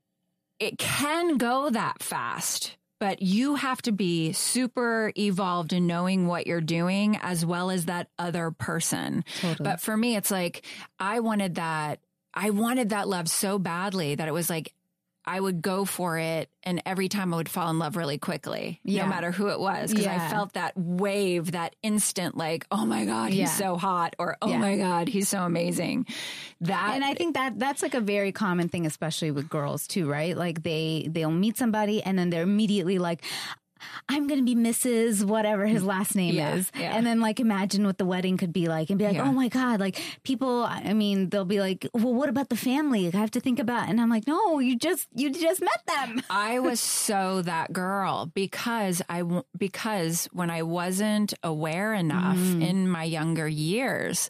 [0.60, 2.76] it can go that fast.
[3.00, 7.86] But you have to be super evolved in knowing what you're doing as well as
[7.86, 9.24] that other person.
[9.40, 9.64] Totally.
[9.64, 10.66] But for me, it's like
[11.00, 12.00] I wanted that.
[12.34, 14.74] I wanted that love so badly that it was like
[15.30, 16.50] I would go for it.
[16.64, 19.04] And every time I would fall in love really quickly, Yeah.
[19.04, 20.26] no matter who it was, because Yeah.
[20.26, 23.46] I felt that wave, that instant, like, oh my God, he's Yeah.
[23.48, 26.08] so hot, or oh my God, he's so amazing.
[26.62, 30.10] That, and I think that that's like a very common thing, especially with girls too,
[30.10, 30.36] right?
[30.36, 33.24] Like they they'll meet somebody and then they're immediately like.
[34.08, 35.24] I'm gonna be Mrs.
[35.24, 35.88] whatever his mm.
[35.88, 36.96] last name Yeah, is, yeah.
[36.96, 39.24] and then like imagine what the wedding could be like, and be like, Yeah.
[39.24, 40.64] oh my god, like people.
[40.64, 43.08] I mean, they'll be like, well, what about the family?
[43.14, 46.22] I have to think about, and I'm like, no, you just you just met them.
[46.30, 49.24] I was so that girl because I,
[49.58, 52.68] because when I wasn't aware enough mm.
[52.68, 54.30] in my younger years,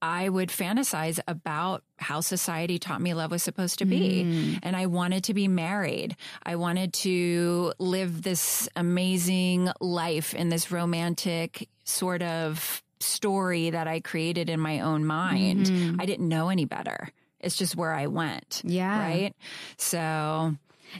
[0.00, 4.58] I would fantasize about how society taught me love was supposed to be, mm.
[4.62, 6.16] and I wanted to be married.
[6.42, 14.00] I wanted to live this amazing life in this romantic sort of story that I
[14.00, 15.66] created in my own mind.
[15.66, 16.00] Mm-hmm.
[16.00, 17.10] I didn't know any better.
[17.40, 18.62] It's just where I went.
[18.64, 18.98] Yeah.
[18.98, 19.34] Right.
[19.76, 20.56] So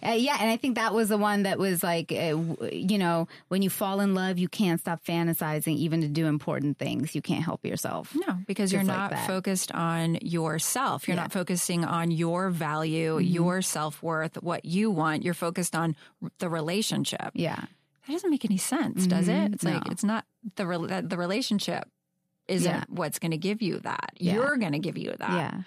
[0.06, 2.98] Uh, yeah, and I think that was the one that was like, uh, w- you
[2.98, 7.14] know, when you fall in love, you can't stop fantasizing, even to do important things.
[7.14, 8.14] You can't help yourself.
[8.14, 11.08] No, because you're Just like not focused on yourself.
[11.08, 13.32] You're not focusing on your value, Mm-hmm.
[13.32, 15.24] your self worth, what you want.
[15.24, 15.96] You're focused on
[16.38, 17.30] the relationship.
[17.34, 17.56] Yeah.
[18.06, 19.52] That doesn't make any sense, does it?
[19.54, 19.92] It's like Mm-hmm.
[19.92, 20.24] It's not
[20.56, 21.88] the that the relationship
[22.48, 22.84] isn't Yeah.
[22.88, 24.12] what's going to give you that.
[24.16, 24.34] Yeah.
[24.34, 25.30] You're going to give you that.
[25.30, 25.60] Yeah.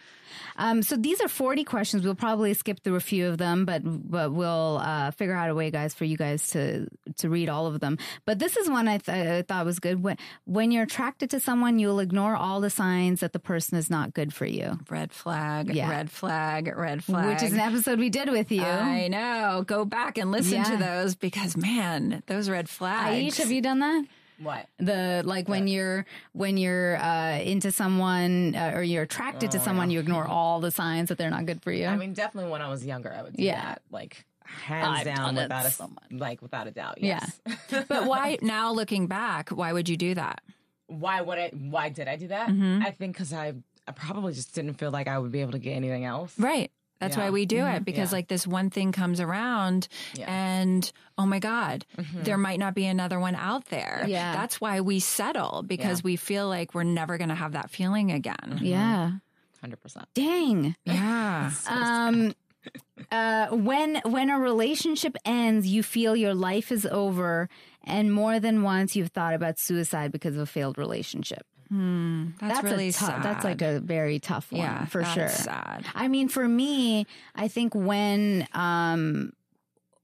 [0.58, 2.04] Um, so these are 40 questions.
[2.04, 5.56] We'll probably skip through a few of them, but but we'll uh, figure out a
[5.56, 6.88] way, guys, for you guys to
[7.18, 7.98] to read all of them.
[8.26, 10.04] But this is one I, th- I thought was good.
[10.04, 13.90] When when you're attracted to someone, you'll ignore all the signs that the person is
[13.90, 15.90] not good for you, Red flag, Yeah.
[15.90, 17.28] red flag, red flag.
[17.28, 18.64] which is an episode we did with you.
[18.64, 19.64] I know.
[19.66, 23.36] Go back and listen to those because man, those red flags.
[23.36, 24.06] Aish, have you done that?
[24.42, 24.66] What?
[24.80, 29.92] The like when you're when you're uh, into someone uh, or you're attracted to someone,
[29.92, 31.86] you ignore all the signs that they're not good for you.
[31.86, 33.62] I mean, definitely when I was younger, I would do Yeah.
[33.62, 33.82] that.
[33.92, 36.04] Like hands I've down, without a so much.
[36.12, 36.98] like without a doubt.
[37.02, 37.26] Yeah.
[37.88, 40.42] But why now looking back, why would you do that?
[40.88, 41.50] why would I?
[41.54, 42.50] Why did I do that?
[42.50, 42.82] Mm-hmm.
[42.84, 43.54] I think because I,
[43.88, 46.38] I probably just didn't feel like I would be able to get anything else.
[46.38, 46.70] Right.
[47.02, 47.24] That's Yeah.
[47.26, 48.18] why we do it because Yeah.
[48.20, 50.32] like this one thing comes around Yeah.
[50.32, 54.06] and oh my God, there might not be another one out there.
[54.08, 54.32] Yeah.
[54.34, 58.12] That's why we settle because we feel like we're never going to have that feeling
[58.12, 58.60] again.
[58.62, 59.12] yeah.
[59.60, 60.08] Hundred percent.
[60.16, 60.76] Dang.
[60.86, 61.52] Yeah.
[61.70, 62.34] Um,
[63.12, 67.48] uh, when when a relationship ends, you feel your life is over,
[67.84, 71.46] and more than once you've thought about suicide because of a failed relationship.
[71.72, 73.24] That's, really a tough.
[73.24, 75.30] That's like a very tough one yeah, for that's sure.
[75.30, 75.86] sad.
[75.96, 79.32] I mean, for me, I think when um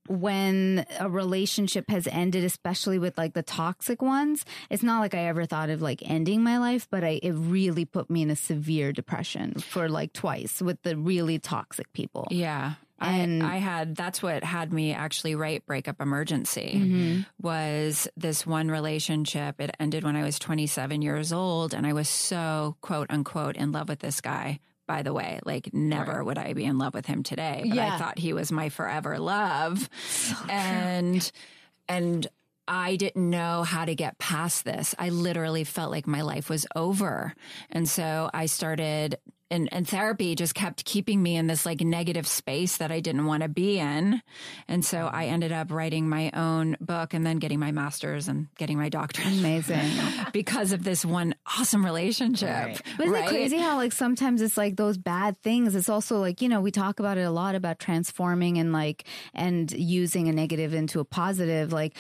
[0.08, 5.26] when a relationship has ended, especially with like the toxic ones, it's not like I
[5.26, 8.36] ever thought of like ending my life, but I it really put me in a
[8.36, 12.28] severe depression for like twice with the really toxic people.
[12.32, 12.76] Yeah.
[13.00, 17.22] And- I, I had that's what had me actually write breakup emergency Mm-hmm.
[17.40, 19.60] was this one relationship.
[19.62, 23.72] It ended when I was 27 years old and I was so quote unquote in
[23.72, 24.60] love with this guy.
[24.88, 27.94] By the way, like never would I be in love with him today, but Yeah.
[27.96, 29.90] I thought he was my forever love.
[30.50, 31.30] and
[31.90, 32.28] and
[32.70, 34.94] I didn't know how to get past this.
[35.00, 37.34] I literally felt like my life was over.
[37.70, 39.18] And so I started
[39.50, 43.26] and, and therapy just kept keeping me in this like negative space that I didn't
[43.26, 44.22] want to be in.
[44.68, 45.34] And so I mm-hmm.
[45.34, 49.28] ended up writing my own book and then getting my master's and getting my doctorate
[49.28, 49.90] Amazing.
[50.34, 52.50] because of this one awesome relationship.
[52.50, 52.82] Right.
[52.98, 55.76] But isn't it crazy how like sometimes it's like those bad things?
[55.76, 59.06] It's also like, you know, we talk about it a lot about transforming and like
[59.34, 61.72] and using a negative into a positive.
[61.72, 61.96] Like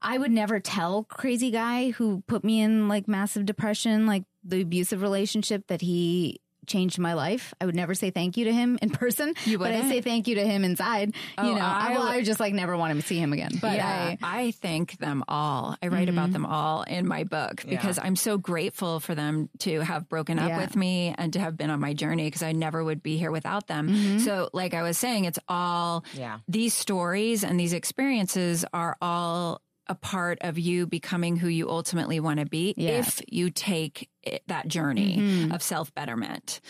[0.00, 4.62] I would never tell crazy guy who put me in like massive depression, like the
[4.62, 7.52] abusive relationship that he changed my life.
[7.60, 9.34] I would never say thank you to him in person.
[9.44, 9.90] You but I wouldn't?
[9.90, 11.14] say thank you to him inside.
[11.38, 13.32] Oh, you know, I, I well, would- I just like never want to see him
[13.32, 13.50] again.
[13.60, 14.24] But yeah, I, Mm-hmm.
[14.24, 15.76] I, thank them all.
[15.82, 19.80] I write about them all in my book because I'm so grateful for them to
[19.80, 20.58] have broken up Yeah.
[20.58, 23.30] with me and to have been on my journey because I never would be here
[23.30, 23.88] without them.
[23.88, 24.18] Mm-hmm.
[24.20, 26.38] So, like I was saying, it's all Yeah.
[26.48, 29.60] these stories and these experiences are all
[29.92, 33.00] a part of you becoming who you ultimately want to be Yeah.
[33.00, 35.52] if you take it, that journey mm-hmm.
[35.52, 36.62] of self betterment.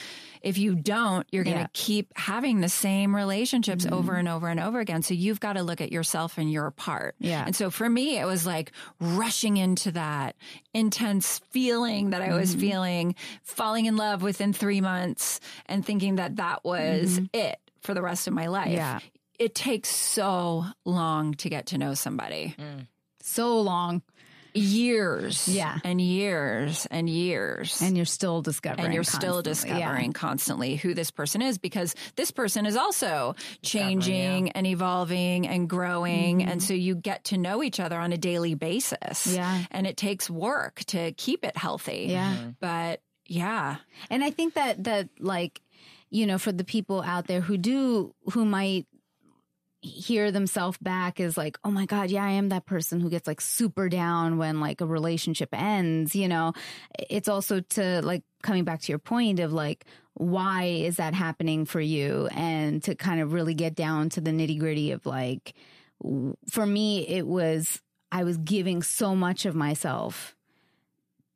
[0.42, 1.68] If you don't, you're going to Yeah.
[1.72, 3.94] keep having the same relationships mm-hmm.
[3.94, 5.02] over and over and over again.
[5.02, 7.14] So you've got to look at yourself and your part.
[7.20, 7.44] Yeah.
[7.46, 10.35] And so for me, it was like rushing into that
[10.74, 12.61] intense feeling that I was mm-hmm.
[12.61, 18.02] feeling, falling in love within three months and thinking that that was it for the
[18.02, 18.72] rest of my life.
[18.72, 18.98] Yeah.
[19.38, 22.54] It takes so long to get to know somebody.
[22.58, 22.87] Mm.
[23.22, 24.02] So long.
[24.54, 25.48] years.
[25.48, 25.78] Yeah.
[25.82, 27.80] And years and years.
[27.80, 28.85] and you're still discovering.
[28.85, 29.70] and you're still constantly.
[29.70, 29.76] Yeah.
[29.78, 35.68] discovering constantly who this person is because this person is also changing and evolving and
[35.70, 39.37] growing and so you get to know each other on a daily basis Mm-hmm.
[39.37, 39.62] Yeah.
[39.70, 42.37] and it takes work to keep it healthy Yeah.
[42.61, 43.76] but yeah
[44.11, 45.61] And I think that that like
[46.11, 48.87] you know for the people out there who do who might
[49.82, 53.26] hear themselves back as like oh my god yeah I am that person who gets
[53.26, 56.52] like super down when like a relationship ends you know
[56.98, 61.64] it's also to like coming back to your point of like why is that happening
[61.64, 65.54] for you and to kind of really get down to the nitty gritty of like
[66.48, 67.80] for me it was
[68.12, 70.36] I was giving so much of myself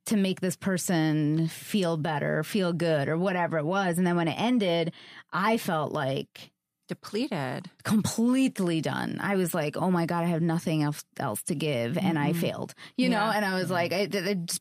[0.06, 3.98] to make this person feel better, feel good, or whatever it was.
[3.98, 4.92] And then when it ended,
[5.32, 6.52] I felt like
[6.88, 9.18] depleted completely done.
[9.20, 11.99] I was like, oh my God, I have nothing else, else to give.
[11.99, 12.40] And I mm-hmm.
[12.40, 13.25] failed, you know?
[13.25, 14.61] And I was like, I, I just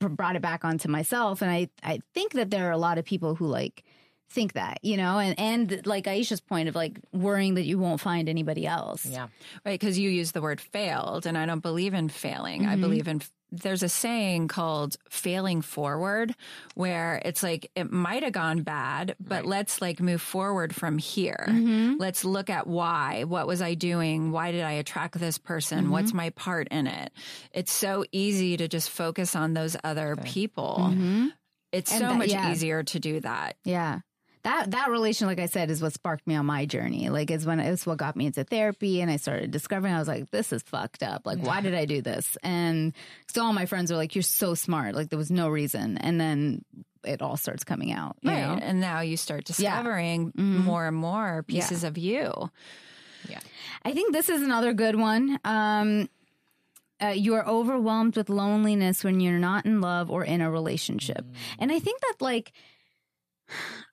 [0.00, 1.42] brought it back onto myself.
[1.42, 3.84] And I, I think that there are a lot of people who like,
[4.32, 8.00] think that you know and and like aisha's point of like worrying that you won't
[8.00, 9.28] find anybody else Yeah.
[9.64, 12.70] right because you use the word failed and i don't believe in failing Mm-hmm.
[12.70, 13.20] i believe in
[13.54, 16.34] there's a saying called failing forward
[16.74, 21.44] where it's like it might have gone bad but let's like move forward from here
[21.48, 21.96] Mm-hmm.
[21.98, 25.92] let's look at why what was i doing why did i attract this person Mm-hmm.
[25.92, 27.12] what's my part in it
[27.52, 31.28] it's so easy to just focus on those other people it's Mm-hmm.
[31.74, 32.50] And so that- much yeah.
[32.52, 34.00] easier to do that Yeah.
[34.44, 37.08] That that relation, like I said, is what sparked me on my journey.
[37.10, 40.08] Like it's when it's what got me into therapy and I started discovering I was
[40.08, 41.26] like, this is fucked up.
[41.26, 42.36] Like, why did I do this?
[42.42, 42.92] And
[43.32, 44.94] so all my friends were like, You're so smart.
[44.96, 45.96] Like there was no reason.
[45.96, 46.64] And then
[47.04, 48.16] it all starts coming out.
[48.22, 48.58] You right know?
[48.60, 49.76] and now you start Yeah.
[49.76, 50.64] discovering Mhm.
[50.64, 52.50] more and more pieces of you
[53.28, 53.38] Yeah.
[53.84, 55.38] I think this is another good one.
[55.44, 56.08] Um
[57.00, 61.24] uh, you are overwhelmed with loneliness when you're not in love or in a relationship.
[61.58, 62.52] And I think that, like,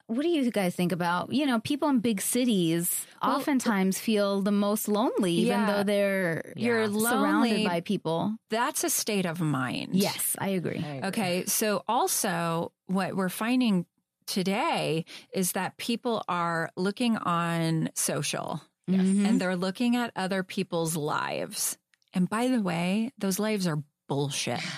[0.10, 4.52] what do you guys think about, you know, people in big cities oftentimes feel the
[4.52, 7.67] most lonely, even though they're You're surrounded lonely.
[7.67, 8.36] by people.
[8.50, 10.84] that's a state of mind Yes, I agree.
[10.84, 11.08] I agree.
[11.10, 11.45] Okay.
[11.45, 13.86] So also what we're finding
[14.26, 19.02] today is that people are looking on social Yes.
[19.02, 19.38] And mm-hmm.
[19.38, 21.78] they're looking at other people's lives.
[22.13, 24.60] And by the way, those lives are bullshit.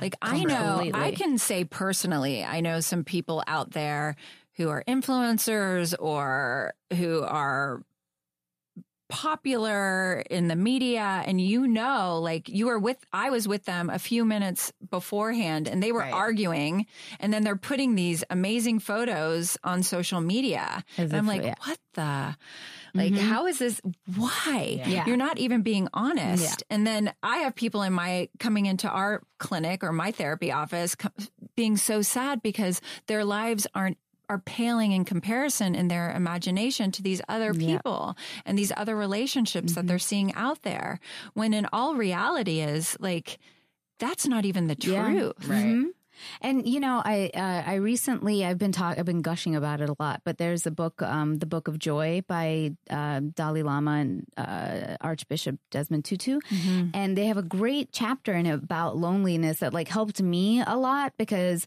[0.00, 1.00] Like I know, Completely.
[1.00, 4.16] I can say personally, I know some people out there
[4.58, 7.82] who are influencers or who are
[9.10, 13.88] popular in the media and you know like you were with I was with them
[13.88, 16.12] a few minutes beforehand and they were Right.
[16.12, 16.84] arguing
[17.18, 21.54] and then they're putting these amazing photos on social media As and I'm like yeah.
[21.64, 22.36] what the
[22.94, 23.18] like Mhm.
[23.18, 23.80] how is this
[24.14, 25.06] why Yeah.
[25.06, 26.76] you're not even being honest Yeah.
[26.76, 30.94] and then I have people in my coming into our clinic or my therapy office
[30.94, 31.08] co-
[31.56, 33.96] being so sad because their lives aren't
[34.28, 37.76] are paling in comparison in their imagination to these other Yeah.
[37.76, 39.88] people and these other relationships that Mhm.
[39.88, 41.00] they're seeing out there
[41.34, 43.38] when in all reality is like
[43.98, 45.02] that's not even the Yeah.
[45.08, 45.64] truth Right.
[45.64, 45.84] Mhm.
[46.40, 49.88] And you know, I uh, I recently I've been talk I've been gushing about it
[49.88, 50.22] a lot.
[50.24, 54.96] But there's a book, um, the Book of Joy by uh, Dalai Lama and uh,
[55.00, 56.88] Archbishop Desmond Tutu, Mm-hmm.
[56.92, 60.76] and they have a great chapter in it about loneliness that like helped me a
[60.76, 61.66] lot because.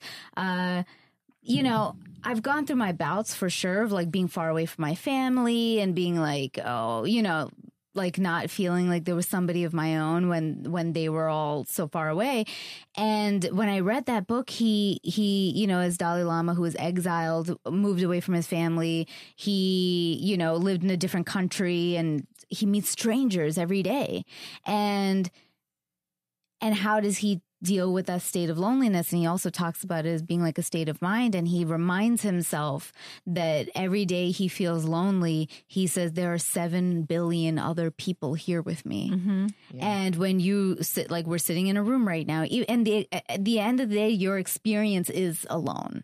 [1.42, 4.84] You know, I've gone through my bouts for sure of like being far away from
[4.84, 7.50] my family and being like, oh, you know,
[7.94, 11.66] like not feeling like there was somebody of my own when when they were all
[11.66, 12.46] so far away.
[12.96, 16.76] And when I read that book, he he, you know, as Dalai Lama who was
[16.78, 22.26] exiled, moved away from his family, he, you know, lived in a different country and
[22.50, 24.24] he meets strangers every day.
[24.66, 25.30] And
[26.62, 30.06] and how does he deal with that state of loneliness and he also talks about
[30.06, 32.92] it as being like a state of mind and he reminds himself
[33.26, 38.62] that every day he feels lonely he says there are 7 billion other people here
[38.62, 39.12] with me.
[39.12, 39.48] Mm-hmm.
[39.80, 43.44] and when you sit like we're sitting in a room right now and the at
[43.46, 46.04] the end of the day your experience is alone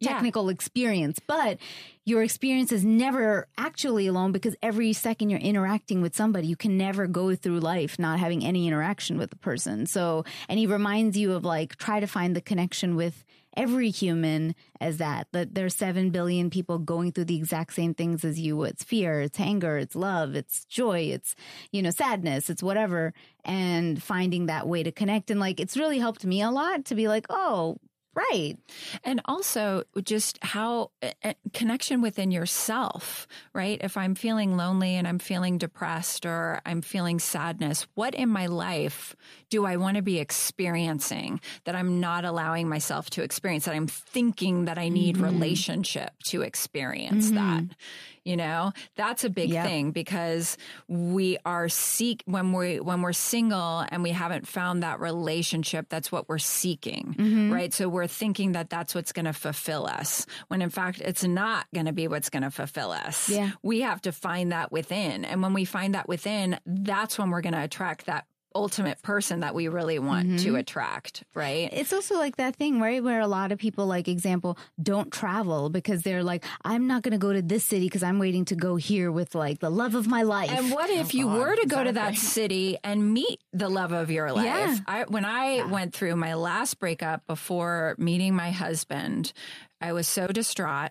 [0.00, 0.14] your Yeah.
[0.14, 1.58] technical experience but
[2.04, 6.78] your experience is never actually alone because every second you're interacting with somebody you can
[6.78, 9.84] never go through life not having any interaction with the person.
[9.86, 13.24] So and he reminds you of like try to find the connection with
[13.56, 18.24] every human as that that there's 7 billion people going through the exact same things
[18.24, 18.62] as you.
[18.62, 21.34] It's fear it's anger it's love it's joy it's
[21.72, 23.12] you know sadness it's whatever
[23.44, 25.30] and finding that way to connect.
[25.30, 27.76] And like it's really helped me a lot to be like oh
[28.18, 28.56] Right.
[29.04, 33.78] And also just how uh, connection within yourself, right?
[33.80, 38.46] If I'm feeling lonely and I'm feeling depressed or I'm feeling sadness, what in my
[38.46, 39.14] life
[39.50, 43.86] do I want to be experiencing that I'm not allowing myself to experience that I'm
[43.86, 45.24] thinking that I need mm-hmm.
[45.24, 47.36] relationship to experience mm-hmm.
[47.36, 47.76] that?
[48.24, 49.64] You know, that's a big yep.
[49.64, 55.00] thing because we are seek when we when we're single and we haven't found that
[55.00, 57.50] relationship, that's what we're seeking, mm-hmm.
[57.50, 57.72] right?
[57.72, 61.66] So we're thinking that that's what's going to fulfill us when in fact it's not
[61.74, 63.28] going to be what's going to fulfill us.
[63.28, 63.50] Yeah.
[63.62, 65.24] We have to find that within.
[65.24, 69.40] And when we find that within, that's when we're going to attract that ultimate person
[69.40, 70.36] that we really want mm-hmm.
[70.38, 71.68] to attract, right?
[71.72, 73.02] It's also like that thing, right?
[73.02, 77.12] Where a lot of people, like example, don't travel because they're like, I'm not going
[77.12, 79.94] to go to this city because I'm waiting to go here with like the love
[79.94, 80.50] of my life.
[80.50, 83.68] And what if oh, you God, were to go to that city and meet the
[83.68, 84.44] love of your life?
[84.44, 84.76] Yeah.
[84.86, 85.66] I, when I yeah.
[85.66, 89.32] went through my last breakup before meeting my husband,
[89.80, 90.90] I was so distraught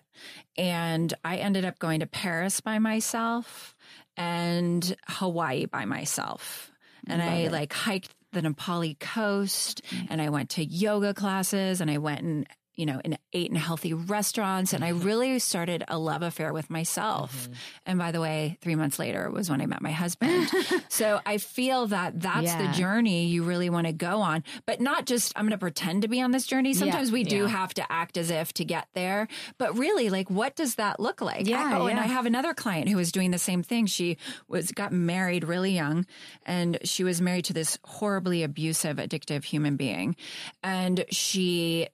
[0.56, 3.74] and I ended up going to Paris by myself
[4.16, 6.72] and Hawaii by myself
[7.08, 7.52] and Love I it.
[7.52, 10.06] like hiked the Napali coast mm.
[10.10, 12.46] and I went to yoga classes and I went and
[12.78, 14.72] you know, and ate in healthy restaurants.
[14.72, 15.04] And I mm-hmm.
[15.04, 17.34] really started a love affair with myself.
[17.34, 17.52] Mm-hmm.
[17.86, 20.48] And by the way, three months later was when I met my husband.
[20.88, 22.70] so I feel that that's yeah.
[22.70, 26.02] the journey you really want to go on, but not just, I'm going to pretend
[26.02, 26.72] to be on this journey.
[26.72, 27.14] Sometimes yeah.
[27.14, 27.48] we do yeah.
[27.48, 29.26] have to act as if to get there,
[29.58, 31.48] but really like, what does that look like?
[31.48, 31.78] Yeah.
[31.80, 33.86] Oh, and I have another client who was doing the same thing.
[33.86, 36.06] She was, got married really young
[36.46, 40.14] and she was married to this horribly abusive, addictive human being.
[40.62, 41.88] And she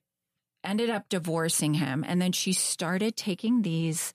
[0.65, 2.05] ended up divorcing him.
[2.07, 4.13] And then she started taking these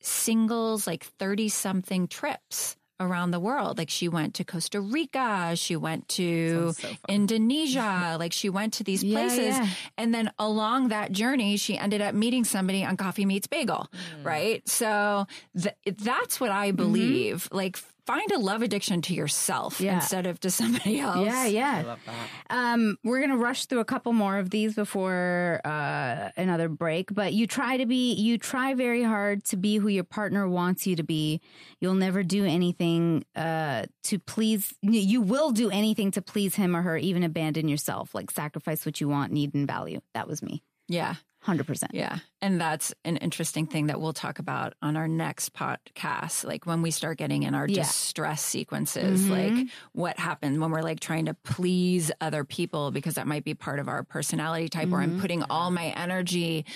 [0.00, 3.78] singles, like 30 something trips around the world.
[3.78, 8.84] Like she went to Costa Rica, she went to so Indonesia, like she went to
[8.84, 9.38] these places.
[9.38, 9.70] Yeah, yeah.
[9.98, 14.24] And then along that journey, she ended up meeting somebody on Coffee Meets Bagel, mm.
[14.24, 14.66] right?
[14.68, 15.26] So
[15.60, 16.76] th- that's what I mm-hmm.
[16.76, 17.44] believe.
[17.44, 17.56] Mm-hmm.
[17.56, 19.96] Like find a love addiction to yourself yeah.
[19.96, 21.26] instead of to somebody else.
[21.26, 21.76] Yeah, yeah.
[21.76, 22.56] I love that.
[22.56, 27.12] Um, we're gonna rush through a couple more of these before uh, another break.
[27.12, 30.86] But you try to be, you try very hard to be who your partner wants
[30.86, 31.40] you to be.
[31.80, 34.72] You'll never do anything uh, to please.
[34.82, 39.00] You will do anything to please him or her, even abandon yourself, like sacrifice what
[39.00, 40.00] you want, need, and value.
[40.14, 40.62] That was me.
[40.88, 41.16] Yeah.
[41.46, 41.84] 100%.
[41.92, 42.18] Yeah.
[42.40, 46.44] And that's an interesting thing that we'll talk about on our next podcast.
[46.44, 47.82] Like when we start getting in our yeah.
[47.82, 49.58] distress sequences, mm-hmm.
[49.58, 53.54] like what happens when we're like trying to please other people because that might be
[53.54, 54.92] part of our personality type mm-hmm.
[54.92, 56.66] where I'm putting all my energy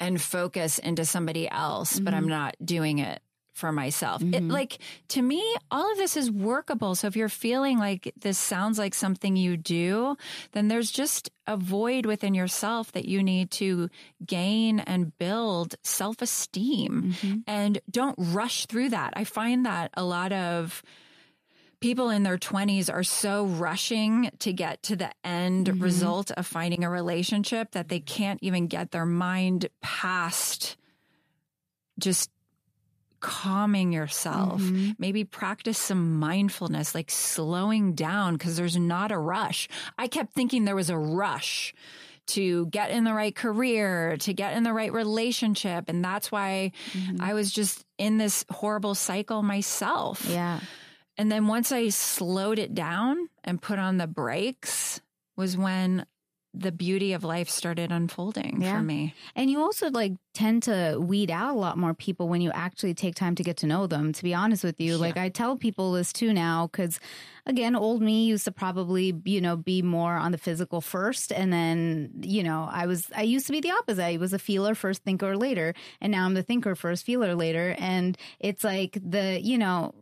[0.00, 2.04] and focus into somebody else, mm-hmm.
[2.04, 2.30] but I'm mm-hmm.
[2.30, 3.22] not doing it
[3.54, 4.20] for myself.
[4.20, 4.34] Mm-hmm.
[4.34, 4.78] It, like
[5.08, 6.94] to me, all of this is workable.
[6.94, 10.16] So if you're feeling like this sounds like something you do,
[10.52, 13.88] then there's just a void within yourself that you need to
[14.26, 17.38] gain and build self esteem mm-hmm.
[17.46, 19.12] and don't rush through that.
[19.16, 20.82] I find that a lot of
[21.80, 25.82] people in their 20s are so rushing to get to the end mm-hmm.
[25.82, 30.76] result of finding a relationship that they can't even get their mind past
[31.98, 32.30] just
[33.24, 34.60] calming yourself.
[34.60, 34.90] Mm-hmm.
[34.98, 39.66] Maybe practice some mindfulness, like slowing down because there's not a rush.
[39.96, 41.74] I kept thinking there was a rush
[42.26, 45.88] to get in the right career, to get in the right relationship.
[45.88, 47.16] And that's why mm-hmm.
[47.22, 50.26] I was just in this horrible cycle myself.
[50.28, 50.60] Yeah.
[51.16, 55.00] And then once I slowed it down and put on the brakes
[55.34, 56.04] was when
[56.54, 58.76] the beauty of life started unfolding yeah.
[58.76, 59.14] for me.
[59.34, 62.94] And you also like tend to weed out a lot more people when you actually
[62.94, 64.12] take time to get to know them.
[64.12, 64.98] To be honest with you, yeah.
[64.98, 67.00] like I tell people this too now cuz
[67.46, 71.52] again, old me used to probably, you know, be more on the physical first and
[71.52, 74.04] then, you know, I was I used to be the opposite.
[74.04, 77.74] I was a feeler first, thinker later, and now I'm the thinker first, feeler later,
[77.78, 79.92] and it's like the, you know,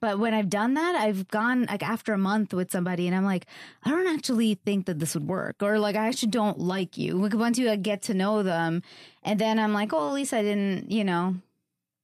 [0.00, 3.24] but when I've done that, I've gone like after a month with somebody and I'm
[3.24, 3.46] like,
[3.82, 5.62] I don't actually think that this would work.
[5.62, 7.14] Or like, I actually don't like you.
[7.14, 8.82] Like, once you get to know them,
[9.22, 11.36] and then I'm like, oh, at least I didn't, you know,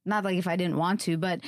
[0.05, 1.41] not like if I didn't want to, but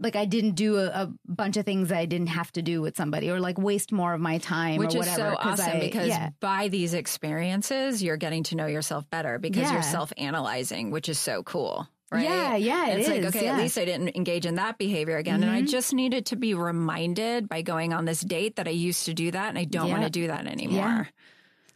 [0.00, 2.96] like I didn't do a, a, bunch of things I didn't have to do with
[2.96, 5.32] somebody or like waste more of my time Which or whatever.
[5.32, 6.30] is so awesome I, because yeah.
[6.38, 9.72] by these experiences, you're getting to know yourself better because yeah.
[9.72, 12.24] you're self analyzing, which is so cool right?
[12.24, 13.54] Yeah, yeah, it it's is, like okay, yeah.
[13.54, 15.48] at least I didn't engage in that behavior again, mm-hmm.
[15.48, 15.66] and I mm-hmm.
[15.66, 19.30] just needed to be reminded by going on this date that I used to do
[19.30, 19.92] that, and I don't yeah.
[19.92, 20.78] want to do that anymore.
[20.78, 21.04] Yeah.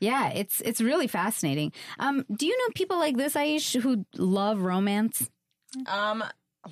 [0.00, 1.70] Yeah, it's it's really fascinating.
[2.00, 5.30] Um, do you know people like this, Aish, who love romance?
[5.86, 6.24] Um,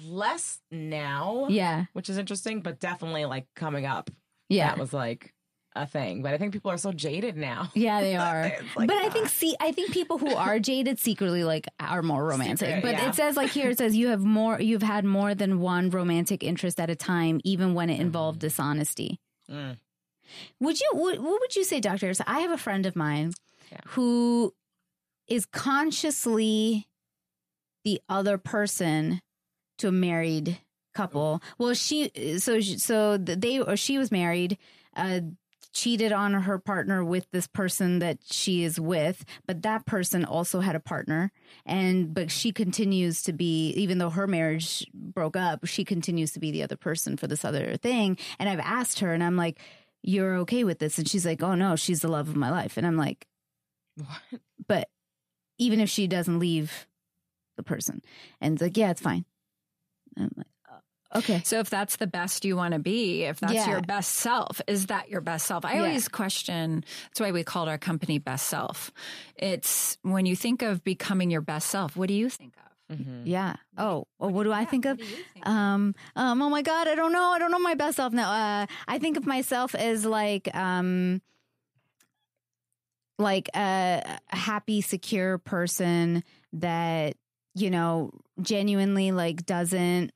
[0.04, 1.46] less now.
[1.48, 4.10] Yeah, which is interesting, but definitely like coming up.
[4.48, 5.32] Yeah, that was like
[5.76, 6.22] a thing.
[6.22, 7.70] But I think people are so jaded now.
[7.74, 8.52] Yeah, they are.
[8.76, 9.10] Like, but I ah.
[9.10, 12.68] think see, I think people who are jaded secretly like are more romantic.
[12.68, 13.08] Secret, but yeah.
[13.08, 16.42] it says like here it says you have more, you've had more than one romantic
[16.42, 19.20] interest at a time, even when it involved dishonesty.
[19.50, 19.78] Mm.
[20.60, 20.90] Would you?
[20.92, 22.12] What, what would you say, Doctor?
[22.14, 23.32] So I have a friend of mine
[23.70, 23.78] Yeah.
[23.88, 24.54] who
[25.28, 26.86] is consciously
[27.84, 29.20] the other person
[29.78, 30.58] to a married
[30.94, 31.42] couple.
[31.58, 34.58] Well, she so she- so they or she was married.
[34.96, 35.20] Uh,
[35.72, 40.60] cheated on her partner with this person that she is with but that person also
[40.60, 41.30] had a partner.
[41.64, 46.40] And but she continues to be even though her marriage broke up she continues to
[46.40, 48.18] be the other person for this other thing.
[48.38, 49.60] And i've asked her and i'm like
[50.02, 50.98] you're okay with this?
[50.98, 52.76] And she's like oh no she's the love of my life.
[52.76, 53.26] And i'm like
[53.96, 54.40] What?
[54.66, 54.88] but
[55.58, 56.86] even if she doesn't leave
[57.56, 58.02] the person.
[58.40, 59.24] And it's like yeah it's fine.
[60.16, 60.46] I'm like
[61.14, 63.70] okay So if that's the best you want to be, if that's Yeah.
[63.70, 65.64] your best self, is that your best self?
[65.64, 65.82] I Yeah.
[65.82, 66.84] always question.
[67.08, 68.90] That's why we called our company Best Self.
[69.36, 71.96] It's when you think of becoming your best self.
[71.96, 72.96] What do you think of?
[72.96, 73.22] Mhm.
[73.24, 75.46] yeah oh well, what do i Yeah, think of what do you think?
[75.46, 77.30] Um, um, oh my God, I don't know.
[77.30, 78.30] I don't know my best self now.
[78.32, 81.22] Uh, I think of myself as like, um,
[83.18, 87.16] like a, a happy, secure person that,
[87.54, 90.12] you know, genuinely like doesn't,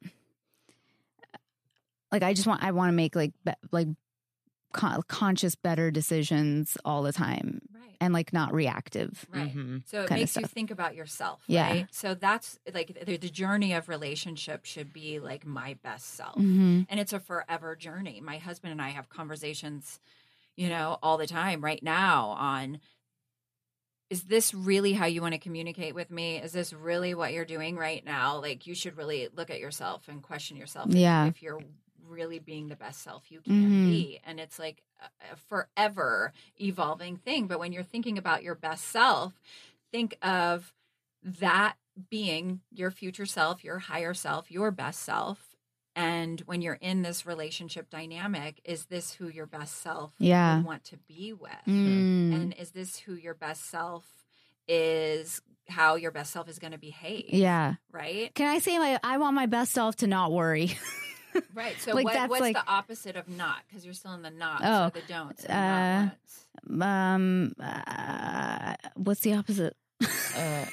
[2.15, 3.89] like, I just want, I want to make like, be, like,
[4.73, 7.97] con- conscious, better decisions all the time Right.
[8.01, 9.25] and like not reactive.
[9.33, 9.55] Right.
[9.55, 9.83] Mhm.
[9.89, 11.43] So it makes you think about yourself.
[11.47, 11.71] Yeah.
[11.71, 11.87] Right?
[11.93, 16.35] So that's like the, the journey of relationship should be like my best self.
[16.37, 16.83] Mm-hmm.
[16.89, 18.21] And it's a forever journey.
[18.21, 20.01] My husband and I have conversations,
[20.57, 22.81] you know, all the time right now on
[24.11, 26.37] is this really how you want to communicate with me?
[26.39, 28.41] Is this really what you're doing right now?
[28.41, 31.27] Like you should really look at yourself and question yourself Yeah.
[31.27, 31.61] if you're
[32.07, 33.83] really being the best self you can Mhm.
[33.85, 34.21] be.
[34.25, 37.47] And it's like a, forever evolving thing.
[37.47, 39.41] But when you're thinking about your best self,
[39.91, 40.73] think of
[41.23, 41.77] that
[42.11, 45.57] being your future self, your higher self, your best self.
[45.97, 50.61] And when you're in this relationship dynamic, is this who your best self Yeah.
[50.63, 51.51] want to be with?
[51.69, 52.35] Mm.
[52.35, 54.05] And is this who your best self
[54.67, 57.33] is, how your best self is going to behave?
[57.33, 57.75] Yeah.
[57.93, 58.35] Right?
[58.35, 60.77] Can I say my, I want my best self to not worry.
[61.55, 61.78] Right.
[61.80, 63.59] So Like, what, what's like- the opposite of not?
[63.68, 65.45] Because you're still in the not, Oh, or the don'ts.
[65.45, 66.11] Uh,
[66.66, 70.64] the um uh, what's the opposite Uh,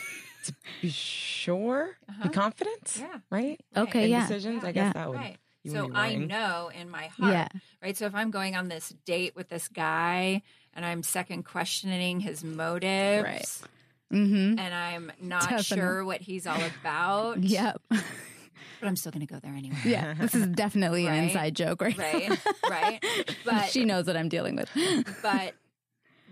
[0.46, 2.24] to be sure, Uh-huh.
[2.24, 3.20] be confident, Yeah.
[3.30, 3.60] right?
[3.78, 4.94] okay In yeah decisions, I guess Yeah.
[4.94, 5.18] that would.
[5.18, 5.38] Right.
[5.64, 7.48] you So I know in my heart, yeah
[7.84, 7.96] right?
[7.98, 10.42] So if I'm going on this date with this guy
[10.74, 13.70] and I'm second questioning his motives, Right.
[14.12, 15.78] mm-hmm and I'm not Definitely.
[15.78, 17.82] sure what he's all about, yep
[18.82, 19.78] but I'm still going to go there anyway.
[19.86, 22.32] yeah this is definitely an inside joke right Right,
[22.70, 23.04] right.
[23.46, 24.70] But she knows what i'm dealing with
[25.22, 25.54] but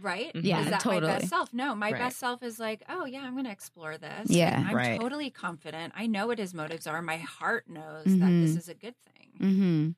[0.02, 1.12] right, Yeah, is that my totally.
[1.14, 1.54] best self?
[1.54, 2.00] No, my Right.
[2.00, 4.30] best self is like, oh yeah, I'm going to explore this.
[4.32, 4.64] Yeah.
[4.66, 4.98] I'm Right.
[4.98, 5.92] totally confident.
[5.96, 7.02] I know what his motives are.
[7.02, 8.20] My heart knows Mhm.
[8.22, 9.96] that this is a good thing.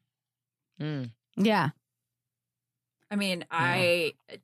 [0.79, 1.11] mm-hmm Mm.
[1.37, 1.69] yeah
[3.11, 4.37] I mean, I uh,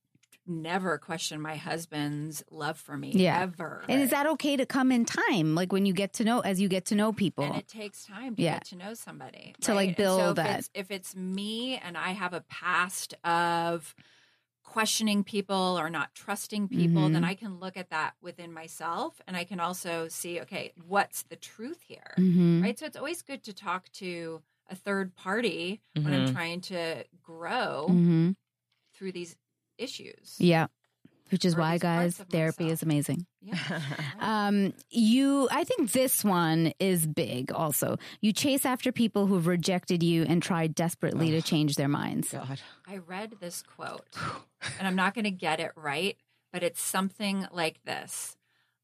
[0.47, 3.41] never question my husband's love for me Yeah.
[3.41, 3.83] ever.
[3.89, 6.59] and is that okay to come in time like when you get to know as
[6.61, 8.53] you get to know people and it takes time to Yeah.
[8.55, 9.87] get to know somebody To, like, right?
[9.89, 13.93] And build so if that- It's, if it's me and I have a past of
[14.63, 17.13] questioning people or not trusting people, Mhm.
[17.13, 21.23] then I can look at that within myself, and I can also see, okay, what's
[21.23, 22.61] the truth here, mm-hmm.
[22.61, 22.77] right?
[22.77, 26.33] So it's always good to talk to a third party when I'm Mhm.
[26.33, 28.31] trying to grow Mm-hmm.
[28.93, 29.37] through these
[29.77, 30.35] issues.
[30.39, 30.67] yeah
[31.29, 32.73] which is Or why guys therapy myself.
[32.79, 33.57] is amazing Yeah.
[34.19, 37.97] Um, you, I think this one is big also.
[38.21, 42.29] You chase after people who've rejected you and tried desperately to change their minds.
[42.31, 42.59] God.
[42.87, 44.05] I read this quote,
[44.79, 46.17] and I'm not going to get it right,
[46.51, 48.35] but it's something like this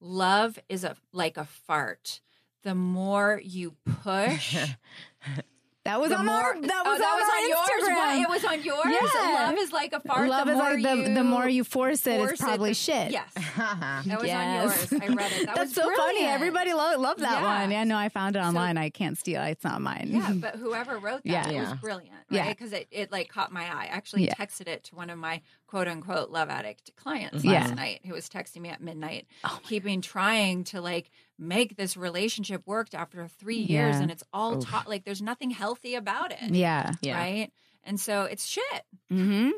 [0.01, 2.19] Love is a, like a fart.
[2.63, 4.57] The more you push,
[5.85, 7.89] That was the on more our, that oh, was oh, on, our yours.
[7.89, 7.95] Instagram.
[7.95, 8.19] What?
[8.21, 9.11] It was on yours.
[9.13, 9.45] Yeah.
[9.47, 10.29] Love is like a fart.
[10.29, 13.11] Love the is like the, the more you force it, force it's probably the- shit.
[13.11, 14.93] Yes, that was Yes.
[14.93, 15.03] on yours.
[15.03, 15.45] I read it.
[15.45, 16.21] That That's was so funny.
[16.25, 17.59] Everybody lo- loved that Yeah.
[17.61, 17.71] one.
[17.71, 18.77] Yeah, no, I found it online.
[18.77, 19.49] I can't steal it.
[19.51, 20.07] It's not mine.
[20.11, 21.49] Yeah, but whoever wrote that, Yeah.
[21.49, 22.47] it was brilliant, Yeah.
[22.47, 23.83] Because it, it like caught my eye.
[23.83, 24.35] I actually Yeah.
[24.35, 28.29] texted it to one of my quote unquote love addict clients last night who was
[28.29, 33.57] texting me at midnight, Oh keeping trying to like make this relationship work after three
[33.59, 36.91] years, and it's all taught like there's nothing healthy about it, yeah.
[37.01, 37.15] Yeah.
[37.17, 37.51] right?
[37.83, 38.83] And so it's shit.
[39.09, 39.49] hmm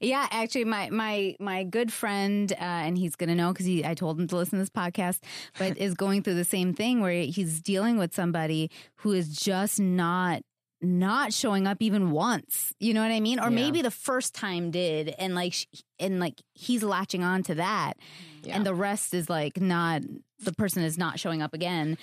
[0.00, 4.20] Yeah, actually, my my my good friend, uh, and he's gonna know because I told
[4.20, 5.20] him to listen to this podcast,
[5.58, 9.80] but is going through the same thing where he's dealing with somebody who is just
[9.80, 10.42] not
[10.82, 12.72] not showing up even once.
[12.80, 13.38] You know what I mean?
[13.38, 13.56] Or Yeah.
[13.56, 15.54] maybe the first time did and like
[15.98, 17.94] and like he's latching on to that
[18.42, 18.56] Yeah.
[18.56, 20.00] and the rest is like not
[20.40, 21.98] the person is not showing up again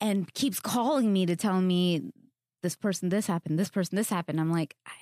[0.00, 2.10] and keeps calling me to tell me
[2.62, 4.40] this person this happened, this person this happened.
[4.40, 4.92] I'm like I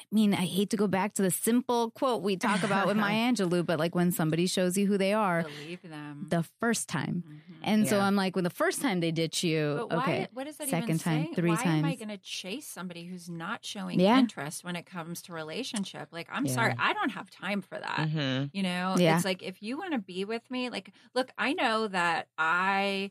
[0.00, 2.96] I mean, I hate to go back to the simple quote we talk about with
[3.04, 6.26] Maya Angelou, but like when somebody shows you who they are Believe them.
[6.30, 7.24] the first time.
[7.26, 7.34] Mhm.
[7.62, 10.28] And so I'm like, when the first time they ditch you, But why, okay.
[10.32, 11.34] what is that second even time, saying?
[11.34, 11.96] three why am I times.
[11.98, 14.18] going to chase somebody who's not showing Yeah.
[14.18, 16.08] interest when it comes to relationship?
[16.12, 16.52] Like, I'm Yeah.
[16.54, 18.08] sorry, I don't have time for that.
[18.08, 18.50] Mhm.
[18.52, 19.16] You know, Yeah.
[19.16, 23.10] it's like if you want to be with me, like, look, I know that I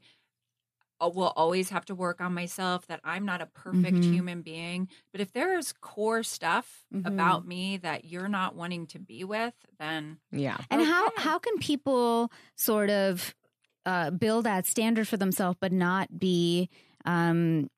[1.01, 4.13] will always have to work on myself, that I'm not a perfect Mhm.
[4.13, 4.89] human being.
[5.11, 7.05] But if there is core stuff Mhm.
[7.07, 10.57] about me that you're not wanting to be with, then Yeah.
[10.69, 13.35] And how how can people sort of
[13.85, 16.69] uh, build that standard for themselves, but not be
[17.05, 17.69] um,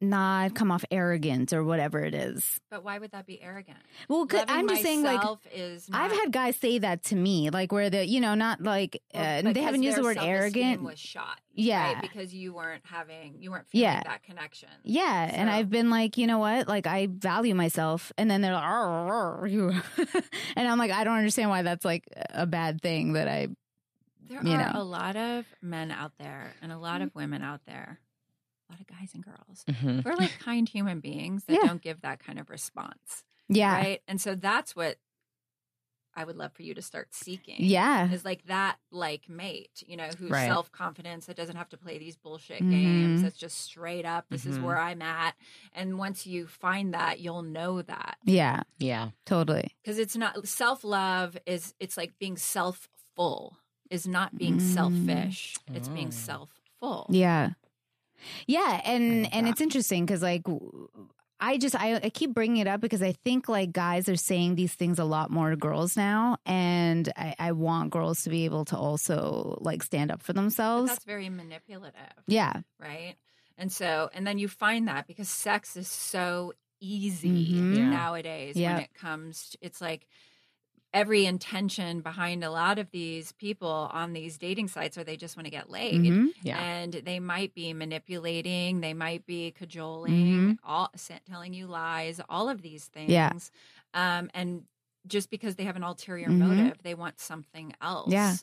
[0.00, 2.58] not come off arrogant or whatever it is?
[2.70, 3.78] but why would that be arrogant?
[4.08, 5.20] Well, 'cause Loving I'm just saying, like
[5.92, 9.46] I've had guys say that to me, like where the you know not like Well,
[9.48, 10.82] uh, they haven't used the word arrogant.
[10.82, 11.94] Was shot, Yeah.
[11.94, 12.02] right?
[12.02, 14.02] because you weren't having, you weren't feeling Yeah.
[14.04, 14.68] that connection.
[14.84, 16.68] Yeah, and I've been like, you know what?
[16.68, 19.70] Like, I value myself, and then they're like, "Arr, arr, you,"
[20.56, 23.48] and I'm like, I don't understand why that's like a bad thing that I.
[24.28, 24.64] There You are know.
[24.64, 24.76] Mm-hmm.
[24.76, 27.98] a lot of men out there and a lot of women out there,
[28.70, 29.64] a lot of guys and girls.
[29.68, 30.04] Mhm.
[30.04, 31.66] We're like kind human beings that Yeah.
[31.66, 34.02] don't give that kind of response, Yeah, right?
[34.06, 34.98] And so that's what
[36.14, 37.56] I would love for you to start seeking.
[37.60, 40.46] yeah, Is like that like mate, you know, who's Right.
[40.48, 42.70] self confidence that doesn't have to play these bullshit Mhm.
[42.70, 43.22] games.
[43.22, 44.26] That's just straight up.
[44.28, 44.62] This is Mhm.
[44.64, 45.36] where I'm at.
[45.72, 48.18] And once you find that, you'll know that.
[48.24, 49.10] yeah, Yeah.
[49.24, 49.76] totally.
[49.82, 53.56] because it's not self love is it's like being self full
[53.88, 54.74] is not being Mm.
[54.74, 55.92] selfish it's Oh.
[55.94, 57.50] being self full Yeah.
[58.46, 59.50] Yeah, and love and that.
[59.52, 60.42] it's interesting cuz like
[61.42, 64.56] I just I, I keep bringing it up because I think like guys are saying
[64.56, 68.44] these things a lot more to girls now and I, I want girls to be
[68.44, 70.90] able to also like stand up for but themselves.
[70.90, 71.94] that's very manipulative
[72.26, 72.60] Yeah.
[72.78, 73.14] right
[73.56, 77.76] and so and then you find that because sex is so easy Mhm.
[77.76, 77.90] Yeah.
[77.90, 78.72] nowadays Yep.
[78.74, 80.06] when it comes to, it's like
[80.92, 85.36] every intention behind a lot of these people on these dating sites are they just
[85.36, 86.28] want to get laid Mhm.
[86.42, 86.58] Yeah.
[86.60, 90.58] and they might be manipulating they might be cajoling Mhm.
[90.64, 90.90] all
[91.28, 93.30] telling you lies all of these things Yeah.
[93.94, 94.64] um and
[95.06, 96.38] just because they have an ulterior Mhm.
[96.38, 98.34] motive they want something else Yeah.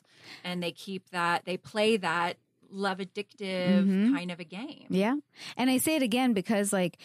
[0.42, 2.38] and they keep that they play that
[2.70, 4.14] love addictive Mhm.
[4.14, 5.16] kind of a game Yeah.
[5.56, 6.98] And I say it again because like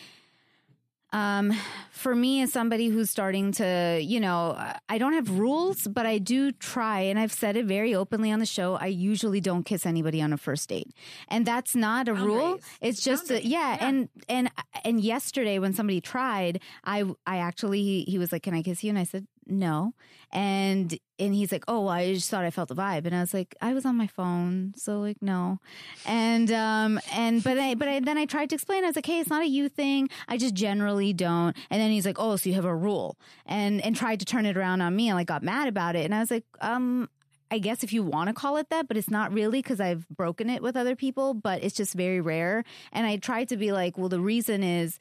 [1.13, 1.53] um
[1.91, 4.57] for me as somebody who's starting to, you know,
[4.89, 8.39] I don't have rules, but I do try and I've said it very openly on
[8.39, 8.75] the show.
[8.75, 10.91] I usually don't kiss anybody on a first date.
[11.29, 12.59] And that's not a rule.
[12.81, 13.87] It's just a, yeah, Yeah.
[13.87, 14.51] and and
[14.83, 18.83] and yesterday when somebody tried, I I actually he, he was like, "Can I kiss
[18.83, 19.93] you?" and I said, "No."
[20.31, 23.21] And and he's like, "Oh, well, I just thought I felt the vibe." And I
[23.21, 25.59] was like, "I was on my phone, so like no."
[26.05, 28.83] And um and but I but I then I tried to explain.
[28.83, 30.09] I was like, "Hey, it's not a you thing.
[30.27, 33.81] I just generally don't." And then he's like, "Oh, so you have a rule?" And
[33.81, 36.05] and tried to turn it around on me and like got mad about it.
[36.05, 37.09] And I was like, "Um
[37.51, 40.07] I guess if you want to call it that, but it's not really because I've
[40.09, 43.71] broken it with other people, but it's just very rare." And I tried to be
[43.71, 44.97] like, "Well, the reason is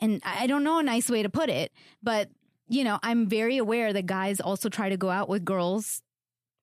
[0.00, 2.28] and I I don't know a nice way to put it, but
[2.68, 6.02] you know, I'm very aware that guys also try to go out with girls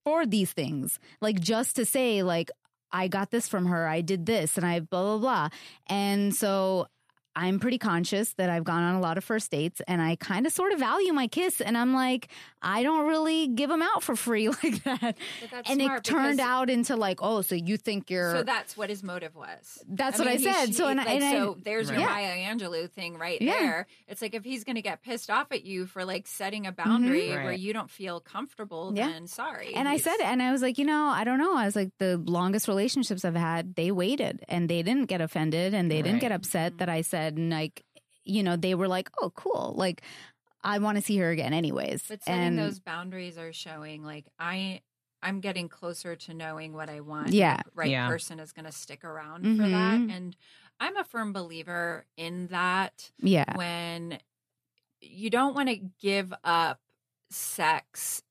[0.06, 1.00] for these things.
[1.22, 2.50] Like just to say like
[2.92, 5.50] I got this from her, I did this and I blah blah blah.
[5.88, 6.88] And so
[7.36, 10.46] I'm pretty conscious that I've gone on a lot of first dates and I kind
[10.46, 12.28] of sort of value my kiss and I'm like
[12.62, 15.00] I don't really give them out for free like that.
[15.02, 18.44] But that's and it turned because- out into like, oh, so you think you're so
[18.44, 19.80] that's what his motive was.
[19.88, 20.66] That's I what I mean, he said.
[20.68, 22.06] should- So and I- like, and I- so there's your Yeah.
[22.08, 23.60] Maya Angelou thing right Yeah.
[23.60, 23.88] there.
[24.08, 26.72] It's like if he's going to get pissed off at you for like setting a
[26.72, 27.36] boundary Mhm.
[27.36, 27.60] where Right.
[27.60, 28.98] you don't feel comfortable, Mm-hmm.
[28.98, 29.08] Yeah.
[29.08, 29.74] then sorry.
[29.74, 31.56] And I said it, and I was like, you know, I don't know.
[31.56, 35.74] I was like, the longest relationships I've had, they waited and they didn't get offended
[35.74, 36.22] and they didn't Right.
[36.22, 37.84] get upset that I said, and like,
[38.26, 39.74] you know, they were like, oh, cool.
[39.78, 40.02] Like,
[40.64, 42.04] I want to see her again, anyways.
[42.08, 44.82] But setting and those boundaries are showing like I
[45.24, 47.30] I'm getting closer to knowing what I want.
[47.34, 47.58] Yeah.
[47.58, 48.08] The right Yeah.
[48.08, 50.00] person is going to stick around for that.
[50.00, 50.12] Mhm.
[50.16, 50.36] And
[50.80, 54.18] I'm a firm believer in that yeah, when
[55.00, 56.80] you don't want to give up
[57.30, 58.24] sex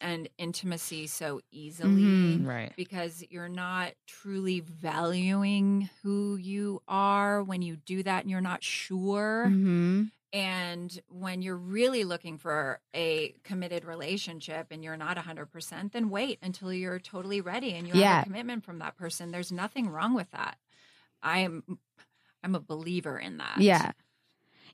[0.00, 2.46] and intimacy so easily Mhm.
[2.46, 2.74] Right.
[2.76, 8.64] because you're not truly valuing who you are when you do that and you're not
[8.64, 9.54] sure.
[9.54, 16.10] hmm And when you're really looking for a committed relationship and you're not 100%, then
[16.10, 17.96] wait until you're totally ready and you Yeah.
[17.96, 19.32] have a commitment from that person.
[19.32, 20.58] There's nothing wrong with that.
[21.22, 21.80] I'm
[22.44, 23.64] I'm a believer in that.
[23.64, 23.92] Yeah.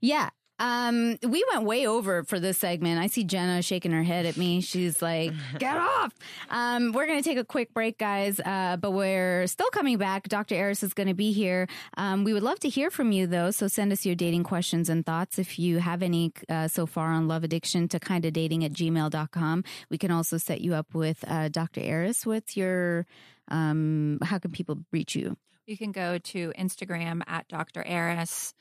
[0.01, 0.31] Yeah.
[0.59, 2.99] Um, we went way over for this segment.
[2.99, 4.61] I see Jenna shaking her head at me.
[4.61, 6.15] She's like, get off.
[6.51, 8.41] Um, we're going to take a quick break, guys.
[8.41, 10.29] Uh, but we're still coming back.
[10.29, 10.55] Dr.
[10.55, 11.69] Eris is going to be here.
[11.97, 13.51] Um, we would love to hear from you though.
[13.51, 15.39] So send us your dating questions and thoughts.
[15.39, 18.73] If you have any, uh, so far on love addiction to kind of dating at
[18.73, 19.65] gmail.com.
[19.91, 21.81] We can also set you up with, uh, Dr.
[21.83, 22.25] Eris.
[22.25, 23.07] What's your,
[23.49, 25.37] um, how can people reach you?
[25.67, 27.83] You can go to Instagram at Dr.
[27.85, 28.55] Eris.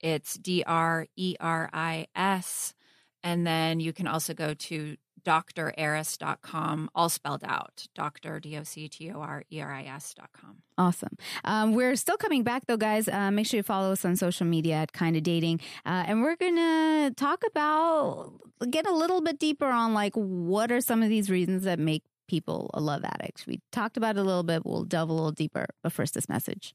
[0.00, 2.74] It's D R E R I S.
[3.22, 7.86] And then you can also go to dreris.com, all spelled out.
[7.94, 8.40] Dr.
[8.40, 10.62] D O C T O R E R I S.com.
[10.78, 11.16] Awesome.
[11.44, 13.08] Um, we're still coming back though, guys.
[13.08, 15.60] Uh, make sure you follow us on social media at Kind of Dating.
[15.84, 18.32] Uh, and we're going to talk about,
[18.70, 22.02] get a little bit deeper on like what are some of these reasons that make
[22.28, 23.44] people a love addict.
[23.46, 24.64] We talked about it a little bit.
[24.64, 25.66] We'll delve a little deeper.
[25.82, 26.74] But first, this message.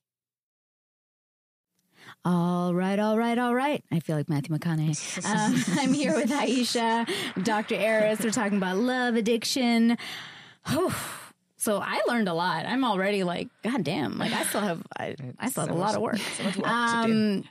[2.25, 3.83] All right, all right, all right.
[3.91, 5.23] I feel like Matthew McConaughey.
[5.25, 7.07] Um, I'm here with Aisha,
[7.43, 7.75] Dr.
[7.75, 8.19] Eris.
[8.19, 9.95] We're talking about love addiction.
[10.67, 11.21] Oh,
[11.55, 12.65] so I learned a lot.
[12.65, 15.77] I'm already like, God damn, like I still have, I, I still have so a
[15.77, 16.17] lot of work.
[16.17, 17.13] so much work to do.
[17.13, 17.43] Um,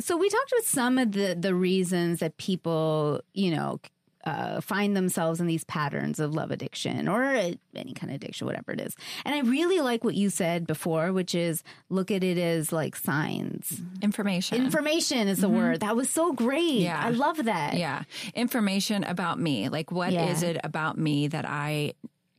[0.00, 3.80] so we talked about some of the the reasons that people, you know,
[4.24, 8.72] uh, find themselves in these patterns of love addiction or any kind of addiction, whatever
[8.72, 8.94] it is.
[9.24, 12.94] And I really like what you said before, which is look at it as like
[12.96, 13.80] signs.
[14.00, 14.64] Information.
[14.64, 15.80] Information is the word.
[15.80, 16.62] That was so great.
[16.62, 16.82] Mm-hmm.
[16.82, 17.00] Yeah.
[17.04, 17.74] I love that.
[17.74, 18.02] yeah.
[18.34, 19.68] Information about me.
[19.68, 20.48] Like, what is Yeah.
[20.50, 21.94] it about me that I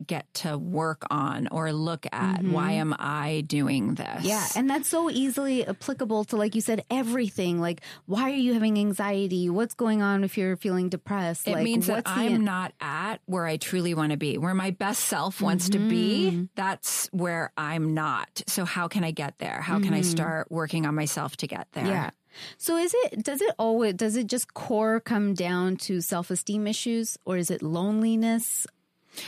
[0.08, 2.44] get to work on or look at?
[2.44, 4.08] Why am I doing this?
[4.08, 4.26] Mm-hmm.
[4.26, 7.60] Yeah, and that's so easily applicable to, like you said, everything.
[7.60, 9.50] Like, why are you having anxiety?
[9.50, 11.48] What's going on if you're feeling depressed?
[11.48, 14.72] It like, means that I'm not at where I truly want to be, where my
[14.72, 16.32] best self wants to be.
[16.32, 16.44] Mm-hmm.
[16.56, 18.44] That's where I'm not.
[18.48, 19.62] So how can I get there?
[19.62, 21.84] How can I start working on myself to get there?
[21.84, 21.94] Mm-hmm.
[21.94, 22.10] Yeah.
[22.58, 27.18] So is it does it always does it just core come down to self-esteem issues
[27.26, 28.66] or is it loneliness?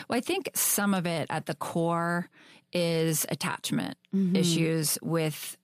[0.09, 2.29] Well, I think some of it at the core
[2.73, 4.35] is attachment Mm-hmm.
[4.37, 5.57] issues with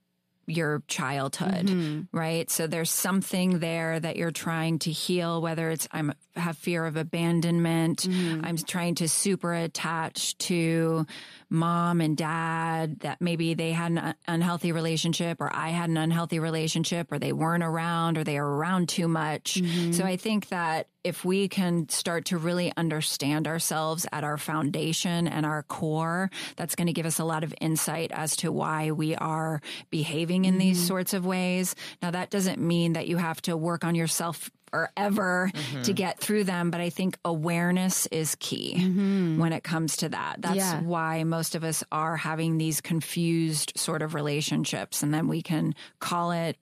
[0.52, 2.18] your childhood, Mm-hmm.
[2.18, 2.50] right?
[2.50, 6.96] So there's something there that you're trying to heal, whether it's I'm have fear of
[6.96, 8.46] abandonment, Mm-hmm.
[8.46, 11.06] I'm trying to super attach to
[11.50, 16.40] mom and dad that maybe they had an unhealthy relationship or I had an unhealthy
[16.40, 19.56] relationship or they weren't around or they are around too much.
[19.56, 19.92] Mm-hmm.
[19.92, 25.28] So I think that if we can start to really understand ourselves at our foundation
[25.28, 28.92] and our core, that's going to give us a lot of insight as to why
[28.92, 30.88] we are behaving in these mm-hmm.
[30.88, 31.76] sorts of ways.
[32.02, 35.92] Now, that doesn't mean that you have to work on yourself forever to mm-hmm.
[35.94, 39.38] get through them, but I think awareness is key mm-hmm.
[39.38, 40.42] when it comes to that.
[40.42, 40.82] That's Yeah.
[40.82, 45.04] why most of us are having these confused sort of relationships.
[45.04, 46.58] And then we can call it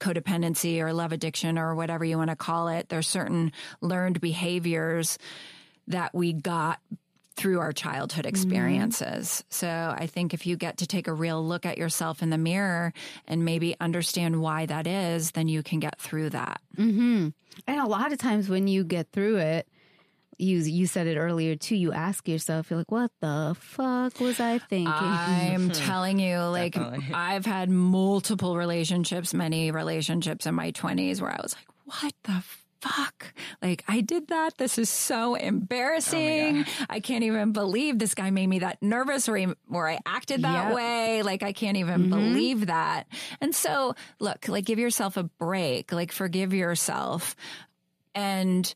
[0.00, 2.88] codependency or love addiction or whatever you want to call it.
[2.88, 5.18] There's certain learned behaviors
[5.88, 6.80] that we got
[7.36, 8.28] through our childhood mm-hmm.
[8.28, 9.44] experiences.
[9.50, 12.38] So I think if you get to take a real look at yourself in the
[12.38, 12.92] mirror
[13.26, 16.60] and maybe understand why that is, then you can get through that.
[16.76, 17.28] Mm-hmm.
[17.66, 19.68] And a lot of times when you get through it,
[20.36, 24.40] you you said it earlier too, you ask yourself, you're like, what the fuck was
[24.40, 24.88] I thinking?
[24.88, 27.14] I'm telling you, like, Definitely.
[27.14, 32.42] I've had multiple relationships, many relationships in my 20s where I was like, what the
[32.84, 33.32] fuck?
[33.62, 34.58] Like, I did that.
[34.58, 36.64] This is so embarrassing.
[36.66, 40.00] Oh I can't even believe this guy made me that nervous or, he, or I
[40.06, 40.74] acted that Yep.
[40.76, 41.22] way.
[41.22, 42.10] Like, I can't even mm-hmm.
[42.10, 43.06] believe that.
[43.40, 47.36] And so, look, like, give yourself a break, like, forgive yourself.
[48.14, 48.72] And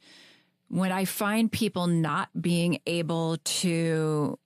[0.68, 4.38] when I find people not being able to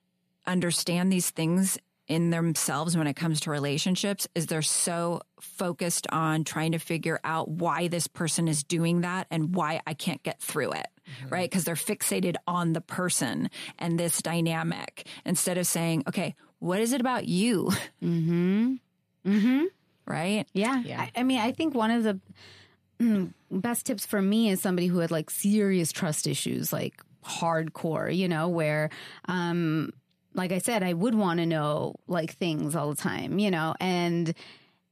[0.46, 1.78] understand these things
[2.09, 7.20] in themselves when it comes to relationships is they're so focused on trying to figure
[7.24, 10.86] out why this person is doing that and why I can't get through it.
[11.28, 11.50] Right?
[11.50, 16.92] Because they're fixated on the person and this dynamic instead of saying, okay, what is
[16.92, 17.70] it about you?
[18.03, 18.74] mm-hmm.
[19.26, 19.64] Mm-hmm.
[20.07, 20.46] Right?
[20.53, 20.82] Yeah.
[20.84, 21.00] Yeah.
[21.00, 22.20] I, I mean, I think one of the
[23.00, 28.14] mm, best tips for me is somebody who had like serious trust issues, like hardcore,
[28.14, 28.90] you know, where,
[29.26, 29.92] um,
[30.35, 33.74] like I said, I would want to know like things all the time, you know,
[33.80, 34.35] and,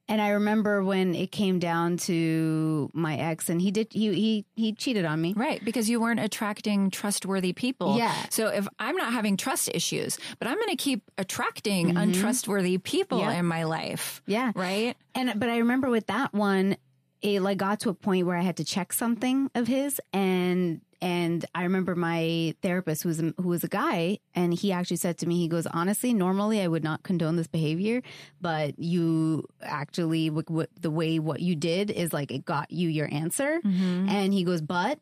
[0.09, 4.45] and I remember when it came down to my ex and he did, he, he,
[4.57, 5.35] he cheated on me.
[5.37, 7.97] Right, because you weren't attracting trustworthy people.
[7.97, 8.15] Yeah.
[8.29, 11.97] So if I'm not having trust issues, but I'm going to keep attracting mm-hmm.
[11.97, 13.33] untrustworthy people Yeah.
[13.33, 14.21] in my life.
[14.27, 14.51] Yeah.
[14.55, 14.97] Right?
[15.15, 16.77] And but I remember with that one,
[17.23, 20.81] it like got to a point where I had to check something of his, and
[21.03, 24.99] and I remember my therapist who was a, who was a guy, and he actually
[24.99, 28.03] said to me, he goes, honestly, normally I would not condone this behavior,
[28.41, 32.89] but you actually w- w- the way what you did is like it got you
[32.89, 34.09] your answer, mm-hmm.
[34.09, 34.99] and he goes, but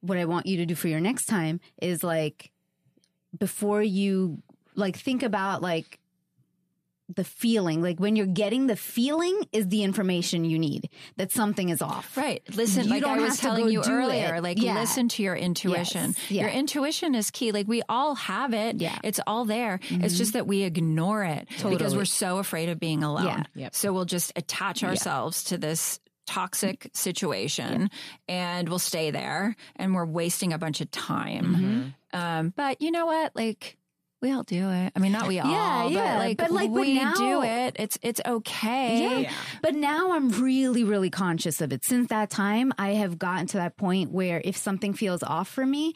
[0.00, 2.50] what I want you to do for your next time is like
[3.38, 4.42] before you
[4.74, 5.98] like think about like
[7.16, 11.68] the feeling like when you're getting the feeling is the information you need that something
[11.68, 12.42] is off Right.
[12.54, 14.42] Listen, You like I was telling you earlier, it.
[14.42, 14.74] like Yeah.
[14.74, 16.14] listen to your intuition.
[16.16, 16.30] Yes.
[16.30, 16.42] Yeah.
[16.42, 17.52] Your intuition is key.
[17.52, 18.76] Like we all have it.
[18.76, 18.98] Yeah.
[19.02, 19.74] It's all there.
[19.82, 20.06] It's mm-hmm.
[20.06, 23.26] just that we ignore it because we're so afraid of being alone.
[23.26, 23.42] Yeah.
[23.54, 23.74] Yep.
[23.74, 26.88] So we'll just attach ourselves to this toxic mm-hmm.
[26.92, 27.90] situation
[28.28, 31.44] and we'll stay there and we're wasting a bunch of time.
[31.44, 32.18] Mm-hmm.
[32.18, 33.34] Um, but you know what?
[33.34, 33.76] Like,
[34.22, 34.92] we all do it.
[34.94, 36.12] I mean, not we all, Yeah, yeah.
[36.14, 37.76] but like, But, like, but we now- do it.
[37.78, 39.22] It's it's okay.
[39.22, 39.32] Yeah.
[39.62, 41.84] But now I'm really, really conscious of it.
[41.84, 45.66] Since that time, I have gotten to that point where if something feels off for
[45.66, 45.94] me,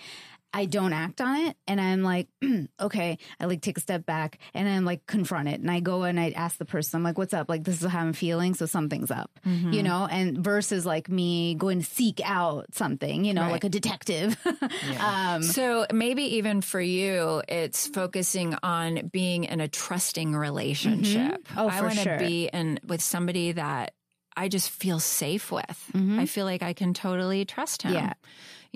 [0.57, 1.57] I don't act on it.
[1.69, 2.29] And I'm like,
[2.81, 5.61] okay, I like take a step back and I'm like confront it.
[5.61, 7.51] And I go and I ask the person, I'm like, what's up?
[7.51, 8.55] Like, this is how I'm feeling.
[8.55, 13.35] So something's up, you know, and versus like me going to seek out something, you
[13.35, 14.35] know, like a detective.
[14.99, 21.47] um, So maybe even for you, it's focusing on being in a trusting relationship.
[21.55, 22.19] Oh, I want to sure.
[22.19, 23.93] be in with somebody that
[24.35, 25.91] I just feel safe with.
[25.95, 27.93] I feel like I can totally trust him.
[27.93, 28.07] Mm-hmm.
[28.07, 28.13] Yeah.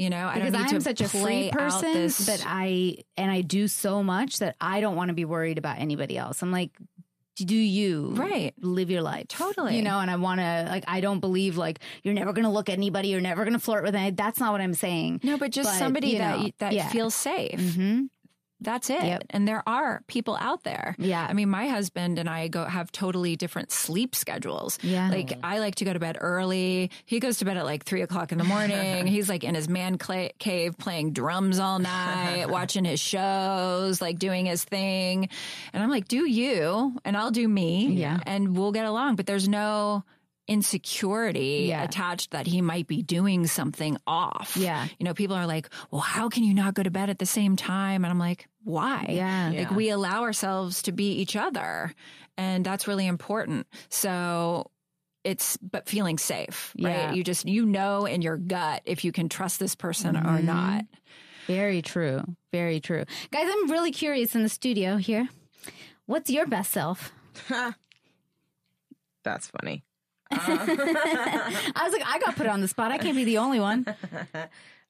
[0.00, 3.68] You know, I because I'm such a free person this- that I and I do
[3.68, 6.40] so much that I don't want to be worried about anybody else.
[6.42, 6.70] I'm like,
[7.36, 8.52] do you Right.
[8.60, 9.76] live your life Totally.
[9.76, 12.50] You know, and I want to like I don't believe like you're never going to
[12.50, 14.16] look at anybody, you're never going to flirt with anybody.
[14.16, 15.20] That's not what I'm saying.
[15.22, 16.88] no, but just But, somebody that know, that yeah.
[16.88, 17.60] feels safe.
[17.74, 18.04] hmm
[18.60, 19.02] That's it.
[19.02, 19.24] Yep.
[19.30, 20.94] And there are people out there.
[20.98, 21.26] Yeah.
[21.28, 24.78] I mean, my husband and I go have totally different sleep schedules.
[24.82, 25.10] Yeah.
[25.10, 26.90] Like I like to go to bed early.
[27.06, 29.06] He goes to bed at like three o'clock in the morning.
[29.06, 34.18] He's like in his man cla- cave playing drums all night, watching his shows, like
[34.18, 35.28] doing his thing.
[35.72, 37.88] And I'm like, do you and I'll do me.
[37.88, 38.20] Yeah.
[38.24, 39.16] And we'll get along.
[39.16, 40.04] But there's no
[40.50, 41.82] insecurity Yeah.
[41.84, 44.56] attached that he might be doing something off.
[44.56, 44.86] Yeah.
[44.98, 47.24] You know, people are like, well, how can you not go to bed at the
[47.26, 48.04] same time?
[48.04, 49.06] And I'm like, why?
[49.08, 49.48] Yeah.
[49.48, 49.74] Like Yeah.
[49.74, 51.94] we allow ourselves to be each other.
[52.36, 53.66] And that's really important.
[53.90, 54.70] So
[55.24, 56.90] it's, but feeling safe, right?
[56.90, 57.12] Yeah.
[57.12, 60.46] You just, you know, in your gut if you can trust this person or Mm-hmm.
[60.46, 60.84] not.
[61.46, 62.22] Very true.
[62.52, 63.04] Very true.
[63.30, 65.28] Guys, I'm really curious in the studio here.
[66.06, 67.12] What's your best self?
[69.24, 69.84] That's funny.
[70.32, 72.92] I was like, I got put on the spot.
[72.92, 73.86] I can't be the only one.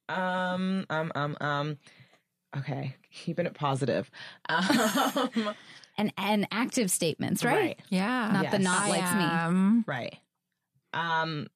[0.08, 1.78] Um, um, um, um.
[2.56, 4.10] Okay, keeping it positive.
[4.48, 5.54] Um,
[5.96, 7.56] And and active statements, right?
[7.56, 7.80] Right.
[7.90, 8.30] Yeah.
[8.32, 9.84] Not the not I likes me.
[9.86, 10.16] right.
[10.94, 11.46] Um,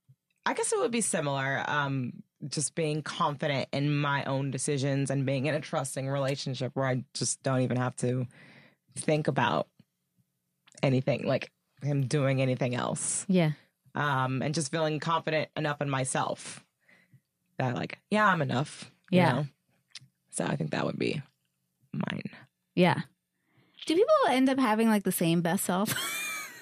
[0.46, 1.64] I guess it would be similar.
[1.66, 6.86] Um, just being confident in my own decisions and being in a trusting relationship where
[6.86, 8.26] I just don't even have to
[8.96, 9.66] think about
[10.82, 11.50] anything like
[11.82, 13.24] him doing anything else.
[13.28, 13.52] Yeah.
[13.94, 16.64] Um, and just feeling confident enough in myself
[17.58, 18.90] that like, yeah, I'm enough.
[19.10, 19.32] you Yeah.
[19.32, 19.46] know?
[20.30, 21.22] So I think that would be
[21.92, 22.22] mine.
[22.74, 23.00] Yeah.
[23.86, 25.94] Do people end up having like the same best self?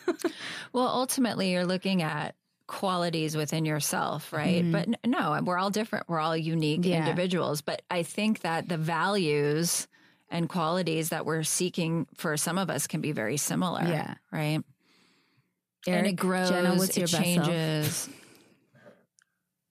[0.72, 2.34] Well, ultimately, you're looking at
[2.66, 4.64] qualities within yourself, right?
[4.72, 6.08] But no, we're all different.
[6.08, 6.90] We're all unique Mm-hmm.
[6.90, 7.00] Yeah.
[7.00, 7.60] individuals.
[7.60, 9.86] But I think that the values
[10.30, 13.82] and qualities that we're seeking for some of us can be very similar.
[13.82, 14.14] Yeah.
[14.32, 14.60] Right.
[15.86, 17.46] And it grows, Jenna, what's your it best self?
[17.46, 18.08] changes.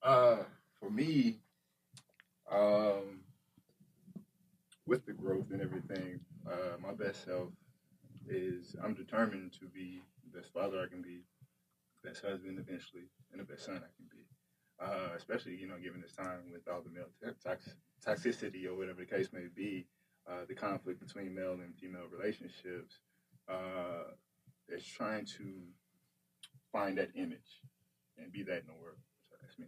[0.02, 0.38] Uh,
[0.80, 1.38] for me,
[2.50, 3.20] um,
[4.86, 7.48] with the growth and everything, uh, my best self
[8.28, 11.22] is I'm determined to be the best father I can be,
[12.04, 14.26] best husband eventually, and the best son I can be.
[14.80, 17.06] Uh, especially, you know, given this time with all the male
[17.44, 19.86] tox- toxicity or whatever the case may be,
[20.28, 22.98] uh, the conflict between male and female relationships,
[23.48, 24.10] uh,
[24.68, 25.44] is trying to
[26.72, 27.60] find that image
[28.18, 28.96] and be that in the world.
[29.30, 29.66] So that's me.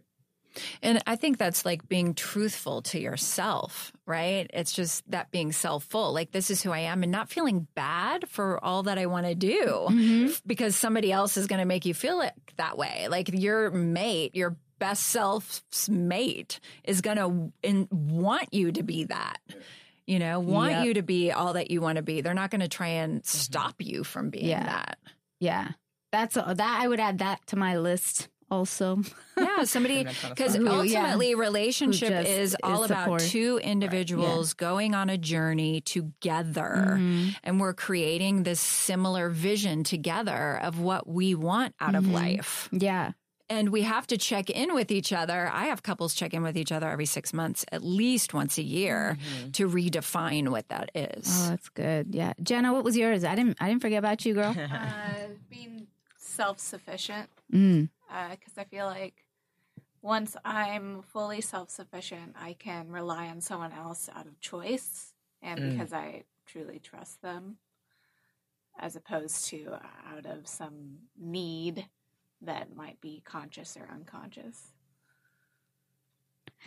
[0.81, 4.49] And I think that's like being truthful to yourself, right?
[4.53, 6.13] It's just that being self full.
[6.13, 9.25] Like, this is who I am and not feeling bad for all that I want
[9.25, 10.25] to do mm-hmm.
[10.27, 13.07] f- because somebody else is going to make you feel it that way.
[13.09, 19.05] Like, your mate, your best self's mate is going to in- want you to be
[19.05, 19.39] that.
[20.07, 20.85] You know, want Yep.
[20.85, 22.21] you to be all that you want to be.
[22.21, 23.37] They're not going to try and mm-hmm.
[23.37, 24.63] stop you from being Yeah.
[24.63, 24.99] that.
[25.39, 25.69] Yeah.
[26.15, 29.01] That's a, that I would add that to my list also.
[29.37, 30.61] Yeah, somebody because fun.
[30.67, 30.99] Ooh, yeah.
[31.01, 37.29] ultimately relationship Who is all is about two individuals going on a journey together Mm-hmm.
[37.43, 41.97] and we're creating this similar vision together of what we want out Mm-hmm.
[41.97, 42.69] of life.
[42.71, 43.11] Yeah.
[43.49, 45.49] and we have to check in with each other.
[45.53, 48.63] I have couples check in with each other every six months, at least once a
[48.63, 49.17] year,
[49.53, 51.25] to redefine what that is.
[51.27, 52.13] Oh, that's good.
[52.15, 53.23] Yeah, Jenna, what was yours?
[53.23, 53.57] I didn't.
[53.59, 54.55] I didn't forget about you, girl.
[54.71, 55.84] uh, being
[56.35, 57.89] self sufficient Mm.
[58.31, 59.25] because I feel like
[60.01, 65.59] once I'm fully self sufficient, I can rely on someone else out of choice and
[65.59, 65.71] Mm.
[65.71, 67.57] because I truly trust them,
[68.77, 71.89] as opposed to out of some need
[72.41, 74.73] that might be conscious or unconscious.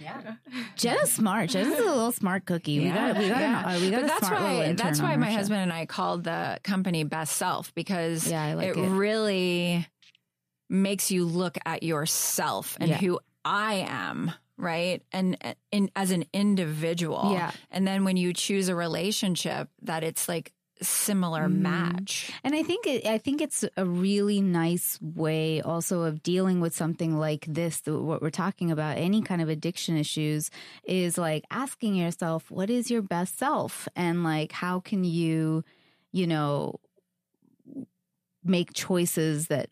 [0.01, 0.35] Yeah.
[0.77, 1.51] Jenna's smart.
[1.51, 2.79] Jenna's a little smart cookie.
[2.81, 3.17] We got.
[3.19, 3.41] We got.
[3.41, 3.77] Yeah.
[3.77, 5.35] A, we got But that's smart why that's why my show.
[5.37, 8.89] husband and I called the company Best Self because Yeah, like it, it.
[8.89, 9.87] really
[10.71, 12.99] makes you look at yourself and Yeah.
[12.99, 15.03] who I am, right?
[15.13, 15.37] And
[15.73, 17.31] in as an individual.
[17.33, 17.51] Yeah.
[17.71, 20.53] And then when you choose a relationship that it's like
[20.83, 21.59] similar Mm.
[21.59, 22.31] match.
[22.45, 26.75] And I think it, I think it's a really nice way also of dealing with
[26.75, 27.81] something like this.
[27.81, 30.51] th- What we're talking about, any kind of addiction issues,
[30.85, 35.65] is like asking yourself, what is your best self, and like how can you,
[36.13, 36.81] you know,
[38.45, 39.69] make choices that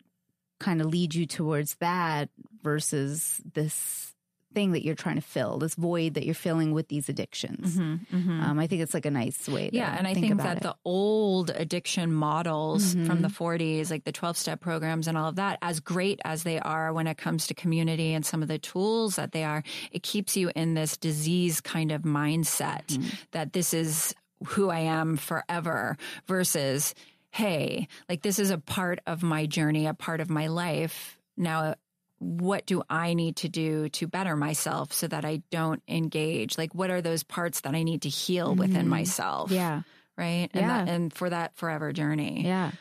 [0.59, 2.29] kind of lead you towards that
[2.61, 4.13] versus this
[4.53, 7.77] thing that you're trying to fill, this void that you're filling with these addictions.
[7.77, 9.69] Um, I think it's like a nice way.
[9.69, 9.75] To Mm-hmm.
[9.75, 10.63] Yeah, and I think, think, about that it.
[10.63, 13.21] the old addiction models from Mhm.
[13.21, 16.59] the 40s, like the 12 step programs and all of that, as great as they
[16.59, 20.01] are when it comes to community and some of the tools that they are, it
[20.01, 23.07] keeps you in this disease kind of mindset Mm-hmm.
[23.31, 26.93] that this is who I am forever versus,
[27.31, 31.17] hey, like this is a part of my journey, a part of my life.
[31.35, 31.75] Now,
[32.19, 36.57] what do I need to do to better myself so that I don't engage?
[36.57, 39.47] Like, what are those parts that I need to heal within myself?
[39.49, 39.55] Mm-hmm.
[39.55, 39.81] yeah.
[40.17, 40.49] Right.
[40.53, 40.67] And, Yeah.
[40.85, 42.43] that, and for that forever journey.
[42.43, 42.71] Yeah.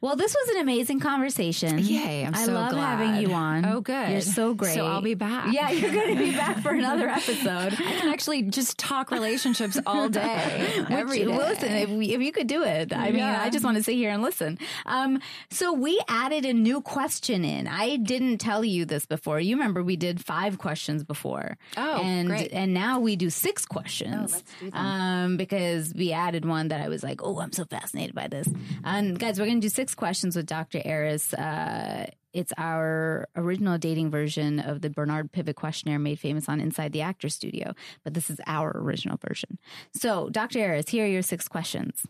[0.00, 1.78] Well, this was an amazing conversation.
[1.78, 2.98] Yay, I'm I so love glad.
[2.98, 3.64] having you on.
[3.64, 4.10] Oh, good.
[4.10, 4.74] You're so great.
[4.74, 5.52] So I'll be back.
[5.52, 7.72] Yeah, you're going to be back for another episode.
[7.72, 11.26] I can actually just talk relationships all day, every day.
[11.26, 13.94] Listen, if, we, if you could do it, I mean, I just want to sit
[13.94, 14.58] here and listen.
[14.84, 15.20] Um,
[15.50, 17.66] so we added a new question in.
[17.66, 19.40] I didn't tell you this before.
[19.40, 21.56] You remember we did five questions before.
[21.76, 22.52] Oh, and great.
[22.52, 24.32] and now we do six questions.
[24.32, 24.86] let's do them.
[24.86, 28.48] Um, because we added one that I was like, oh, I'm so fascinated by this.
[28.84, 30.80] And guys, we're going to do six questions with Dr.
[30.84, 31.32] Eris.
[31.34, 36.92] Uh, it's our original dating version of the Bernard Pivot questionnaire made famous on Inside
[36.92, 37.74] the Actor Studio,
[38.04, 39.58] but this is our original version.
[39.94, 40.58] So, Dr.
[40.58, 42.02] Eris, here are your six questions.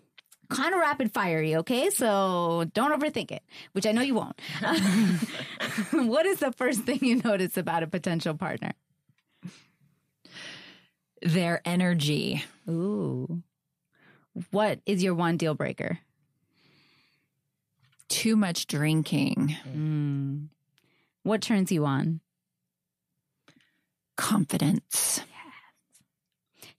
[0.49, 1.91] Kind of rapid fiery, okay?
[1.91, 4.41] So don't overthink it, which I know you won't.
[5.93, 8.73] what is the first thing you notice about a potential partner?
[11.23, 12.45] Their energy.
[12.69, 13.43] Ooh.
[14.51, 15.99] What is your one deal breaker?
[18.09, 19.57] Too much drinking.
[19.69, 20.49] Mm.
[21.23, 22.21] What turns you on?
[24.17, 25.21] Confidence.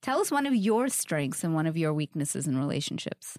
[0.02, 3.38] Tell us one of your strengths and one of your weaknesses in relationships.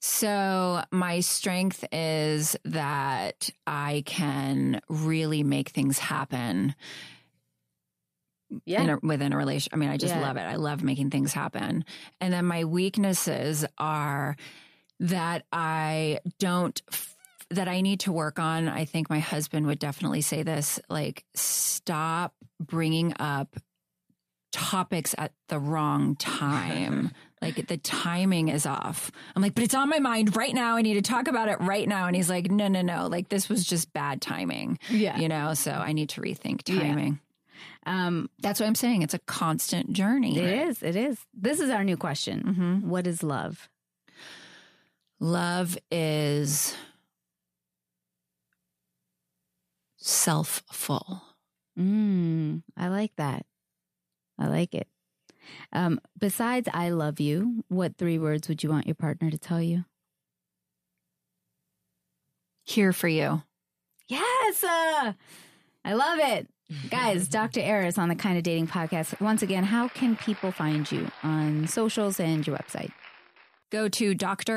[0.00, 6.74] So my strength is that I can really make things happen
[8.64, 8.82] Yeah.
[8.82, 9.70] in a, within a relation.
[9.72, 10.20] I mean, I just Yeah.
[10.20, 10.42] love it.
[10.42, 11.84] I love making things happen.
[12.20, 14.36] And then my weaknesses are
[15.00, 16.80] that I don't,
[17.50, 18.68] that I need to work on.
[18.68, 23.56] I think my husband would definitely say this like, stop bringing up
[24.52, 27.12] topics at the wrong time.
[27.42, 29.10] like the timing is off.
[29.36, 30.76] I'm like, but it's on my mind right now.
[30.76, 32.06] I need to talk about it right now.
[32.06, 33.06] And he's like, no, no, no.
[33.06, 34.78] Like this was just bad timing.
[34.90, 35.18] Yeah.
[35.18, 36.80] You know, so I need to rethink Yeah.
[36.80, 37.20] timing.
[37.86, 39.02] Um, That's what I'm saying.
[39.02, 40.36] It's a constant journey.
[40.38, 40.82] it is.
[40.82, 41.18] It is.
[41.34, 42.42] This is our new question.
[42.82, 42.88] Mhm.
[42.88, 43.68] What is love?
[45.20, 46.74] Love is
[49.96, 51.22] self full.
[51.78, 53.44] Mm, I like that.
[54.38, 54.88] I like it.
[55.72, 59.60] Um, besides I love you, what three words would you want your partner to tell
[59.60, 59.84] you?
[62.64, 63.42] Here for you.
[64.08, 64.62] Yes.
[64.62, 65.14] Uh,
[65.84, 66.48] I love it.
[66.90, 67.60] Guys, Dr.
[67.60, 69.20] Eris on the Kinda Dating podcast.
[69.20, 72.92] Once again, how can people find you on socials and your website?
[73.70, 74.52] Go to dreris.com,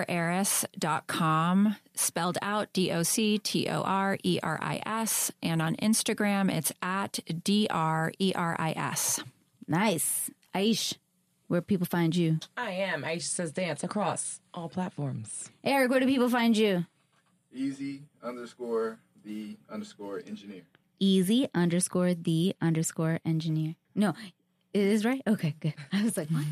[1.96, 5.32] spelled out D O C T O R E R I S.
[5.44, 9.20] And on Instagram, it's at D R E R I S.
[9.68, 10.32] Nice.
[10.56, 10.96] Aish,
[11.48, 12.40] where people find you?
[12.56, 13.04] I am.
[13.04, 15.50] Aisha says dance across all platforms.
[15.64, 16.86] Eric, where do people find you?
[17.54, 20.62] Easy underscore the underscore engineer.
[21.00, 23.76] Easy underscore the underscore engineer.
[23.94, 24.14] No,
[24.74, 25.22] it is right?
[25.28, 25.74] Okay, good.
[25.92, 26.46] I was like, what?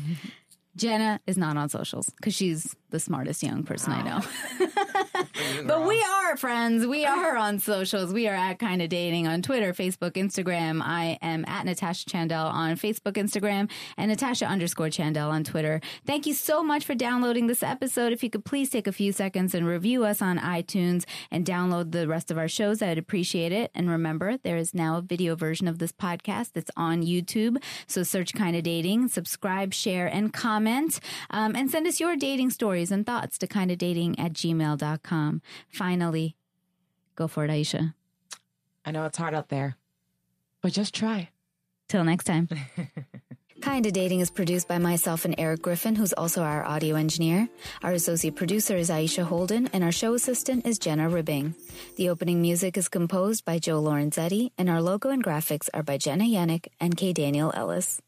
[0.76, 4.20] Jenna is not on socials because she's the smartest young person I know.
[5.66, 6.86] But we are friends.
[6.86, 8.12] We are on socials.
[8.12, 10.80] We are at Kinda Dating on Twitter, Facebook, Instagram.
[10.82, 15.80] I am at Natasha Chandel on Facebook, Instagram, and Natasha underscore Chandel on Twitter.
[16.06, 18.12] Thank you so much for downloading this episode.
[18.12, 21.92] If you could please take a few seconds and review us on iTunes and download
[21.92, 23.70] the rest of our shows, I'd appreciate it.
[23.74, 27.62] And remember, there is now a video version of this podcast that's on YouTube.
[27.86, 31.00] So search Kinda Dating, subscribe, share, and comment.
[31.30, 35.29] Um, and send us your dating stories and thoughts to kinda dating at gmail.com.
[35.30, 36.36] Um, finally,
[37.14, 37.94] go for it, Aisha.
[38.84, 39.76] I know it's hard out there,
[40.62, 41.30] but just try.
[41.88, 42.48] Till next time.
[43.62, 47.46] Kinda Dating is produced by myself and Eric Griffin, who's also our audio engineer.
[47.82, 51.54] Our associate producer is Aisha Holden, and our show assistant is Jenna Ribbing.
[51.96, 55.98] The opening music is composed by Joe Lorenzetti, and our logo and graphics are by
[55.98, 57.12] Jenna Yannick and K.
[57.12, 58.00] Daniel Ellis.